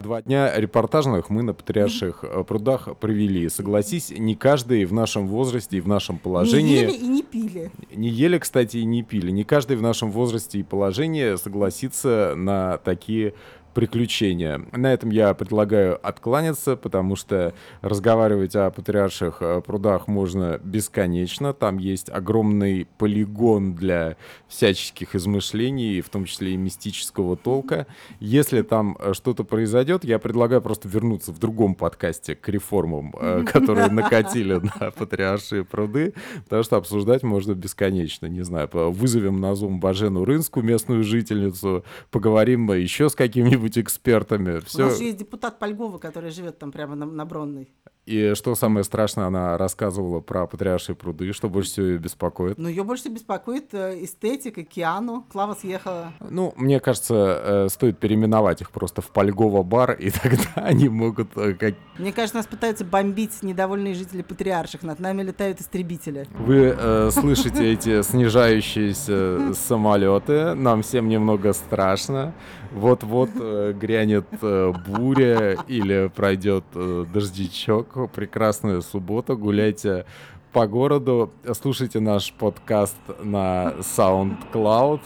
Два 0.00 0.22
дня 0.22 0.58
репортажных 0.58 1.30
мы 1.30 1.42
на 1.42 1.52
Патриарших 1.52 2.24
э, 2.24 2.44
прудах 2.44 2.96
провели. 2.98 3.48
Согласись, 3.48 4.10
не 4.10 4.34
каждый 4.34 4.84
в 4.84 4.92
нашем 4.92 5.28
возрасте 5.28 5.78
и 5.78 5.80
в 5.80 5.88
нашем 5.88 6.18
положении... 6.18 6.76
Не 6.76 6.82
ели 6.82 6.92
и 6.92 7.06
не 7.06 7.22
пили. 7.22 7.70
Не 7.94 8.08
ели, 8.08 8.38
кстати, 8.38 8.78
и 8.78 8.84
не 8.84 9.02
пили. 9.02 9.30
Не 9.30 9.44
каждый 9.44 9.76
в 9.76 9.82
нашем 9.82 10.10
возрасте 10.10 10.58
и 10.58 10.62
положении 10.62 11.36
согласится 11.36 12.34
на 12.36 12.78
такие 12.78 13.34
приключения. 13.74 14.60
На 14.72 14.92
этом 14.92 15.10
я 15.10 15.34
предлагаю 15.34 15.98
откланяться, 16.06 16.76
потому 16.76 17.16
что 17.16 17.54
разговаривать 17.80 18.54
о 18.56 18.70
патриарших 18.70 19.38
э, 19.40 19.60
прудах 19.60 20.08
можно 20.08 20.60
бесконечно. 20.62 21.52
Там 21.52 21.78
есть 21.78 22.10
огромный 22.10 22.86
полигон 22.98 23.74
для 23.74 24.16
всяческих 24.48 25.14
измышлений, 25.14 26.00
в 26.00 26.08
том 26.08 26.24
числе 26.24 26.52
и 26.52 26.56
мистического 26.56 27.36
толка. 27.36 27.86
Если 28.20 28.62
там 28.62 28.96
э, 28.98 29.14
что-то 29.14 29.44
произойдет, 29.44 30.04
я 30.04 30.18
предлагаю 30.18 30.60
просто 30.60 30.88
вернуться 30.88 31.32
в 31.32 31.38
другом 31.38 31.74
подкасте 31.74 32.34
к 32.34 32.48
реформам, 32.48 33.14
э, 33.18 33.44
которые 33.44 33.88
накатили 33.90 34.54
на 34.54 34.90
патриаршие 34.90 35.64
пруды, 35.64 36.14
потому 36.44 36.62
что 36.62 36.76
обсуждать 36.76 37.22
можно 37.22 37.54
бесконечно. 37.54 38.26
Не 38.26 38.42
знаю, 38.42 38.68
вызовем 38.72 39.40
на 39.40 39.52
Zoom 39.52 39.78
Бажену 39.78 40.24
Рынскую, 40.24 40.64
местную 40.64 41.02
жительницу, 41.04 41.84
поговорим 42.10 42.70
еще 42.72 43.08
с 43.08 43.14
каким-нибудь 43.14 43.61
какими-нибудь 43.62 43.78
экспертами. 43.78 44.60
Все... 44.60 44.84
У 44.84 44.86
нас 44.86 44.98
же 44.98 45.04
есть 45.04 45.18
депутат 45.18 45.58
Польгова, 45.58 45.98
который 45.98 46.30
живет 46.30 46.58
там 46.58 46.72
прямо 46.72 46.94
на, 46.94 47.06
на 47.06 47.24
Бронной. 47.24 47.72
И 48.04 48.34
что 48.34 48.56
самое 48.56 48.82
страшное, 48.82 49.26
она 49.26 49.56
рассказывала 49.56 50.18
про 50.18 50.48
патриаршие 50.48 50.96
пруды, 50.96 51.32
что 51.32 51.48
больше 51.48 51.70
всего 51.70 51.86
ее 51.86 51.98
беспокоит? 51.98 52.58
Ну, 52.58 52.68
ее 52.68 52.82
больше 52.82 53.08
беспокоит 53.08 53.72
э, 53.72 54.02
эстетика, 54.02 54.64
Киану. 54.64 55.24
Клава 55.30 55.54
съехала. 55.54 56.12
Ну, 56.18 56.52
мне 56.56 56.80
кажется, 56.80 57.14
э, 57.14 57.68
стоит 57.68 57.98
переименовать 57.98 58.60
их 58.60 58.72
просто 58.72 59.02
в 59.02 59.10
Польгова 59.12 59.62
бар, 59.62 59.92
и 59.92 60.10
тогда 60.10 60.48
они 60.56 60.88
могут... 60.88 61.36
Э, 61.36 61.54
как... 61.54 61.74
Мне 61.96 62.12
кажется, 62.12 62.38
нас 62.38 62.46
пытаются 62.46 62.84
бомбить 62.84 63.40
недовольные 63.42 63.94
жители 63.94 64.22
патриарших. 64.22 64.82
Над 64.82 64.98
нами 64.98 65.22
летают 65.22 65.60
истребители. 65.60 66.26
Вы 66.32 66.74
э, 66.76 67.10
слышите 67.12 67.72
эти 67.72 68.02
снижающиеся 68.02 69.54
самолеты. 69.54 70.54
Нам 70.54 70.82
всем 70.82 71.08
немного 71.08 71.52
страшно. 71.52 72.34
Вот-вот 72.72 73.30
э, 73.38 73.74
грянет 73.78 74.26
э, 74.40 74.72
буря 74.88 75.52
или 75.68 76.10
пройдет 76.14 76.64
э, 76.74 77.04
дождичок 77.12 77.91
вторник, 77.92 78.10
прекрасную 78.12 78.82
субботу, 78.82 79.36
гуляйте 79.36 80.04
по 80.52 80.66
городу, 80.66 81.30
слушайте 81.60 82.00
наш 82.00 82.32
подкаст 82.32 82.96
на 83.22 83.74
SoundCloud. 83.78 85.00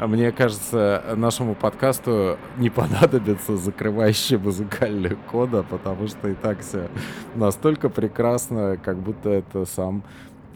Мне 0.00 0.30
кажется, 0.30 1.02
нашему 1.16 1.54
подкасту 1.54 2.38
не 2.56 2.70
понадобится 2.70 3.56
закрывающая 3.56 4.38
музыкальная 4.38 5.16
кода, 5.30 5.64
потому 5.64 6.06
что 6.06 6.28
и 6.28 6.34
так 6.34 6.60
все 6.60 6.88
настолько 7.34 7.88
прекрасно, 7.88 8.76
как 8.76 8.98
будто 8.98 9.30
это 9.30 9.64
сам 9.64 10.04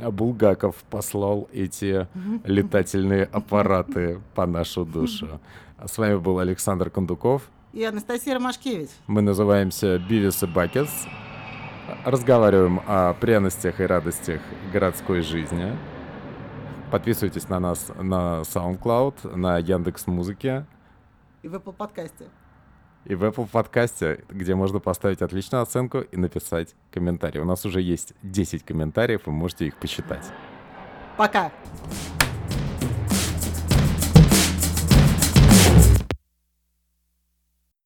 Булгаков 0.01 0.77
послал 0.90 1.49
эти 1.53 2.07
летательные 2.45 3.25
аппараты 3.25 4.21
по 4.35 4.47
нашу 4.47 4.85
душу. 4.85 5.40
С 5.85 5.99
вами 5.99 6.16
был 6.16 6.38
Александр 6.38 6.90
Кондуков. 6.90 7.42
И 7.73 7.83
Анастасия 7.85 8.35
Ромашкевич. 8.35 8.90
Мы 9.07 9.23
называемся 9.23 9.99
Бивис 9.99 10.42
и 10.42 10.47
Бакес. 10.47 11.07
Разговариваем 12.04 12.80
о 12.88 13.14
пряностях 13.14 13.78
и 13.78 13.86
радостях 13.86 14.40
городской 14.72 15.20
жизни. 15.20 15.72
Подписывайтесь 16.90 17.48
на 17.48 17.60
нас 17.60 17.92
на 17.96 18.40
SoundCloud, 18.40 19.36
на 19.36 19.58
Яндекс 19.58 20.08
Музыке. 20.08 20.66
И 21.42 21.48
в 21.48 21.54
Apple 21.54 21.72
подкасте. 21.72 22.24
И 23.04 23.14
в 23.14 23.22
Apple 23.22 23.48
подкасте, 23.48 24.24
где 24.28 24.56
можно 24.56 24.80
поставить 24.80 25.22
отличную 25.22 25.62
оценку 25.62 26.00
и 26.00 26.16
написать 26.16 26.74
комментарий. 26.90 27.40
У 27.40 27.44
нас 27.44 27.64
уже 27.64 27.80
есть 27.80 28.14
10 28.24 28.64
комментариев, 28.64 29.22
вы 29.26 29.32
можете 29.32 29.66
их 29.68 29.76
посчитать. 29.76 30.26
Пока. 31.16 31.52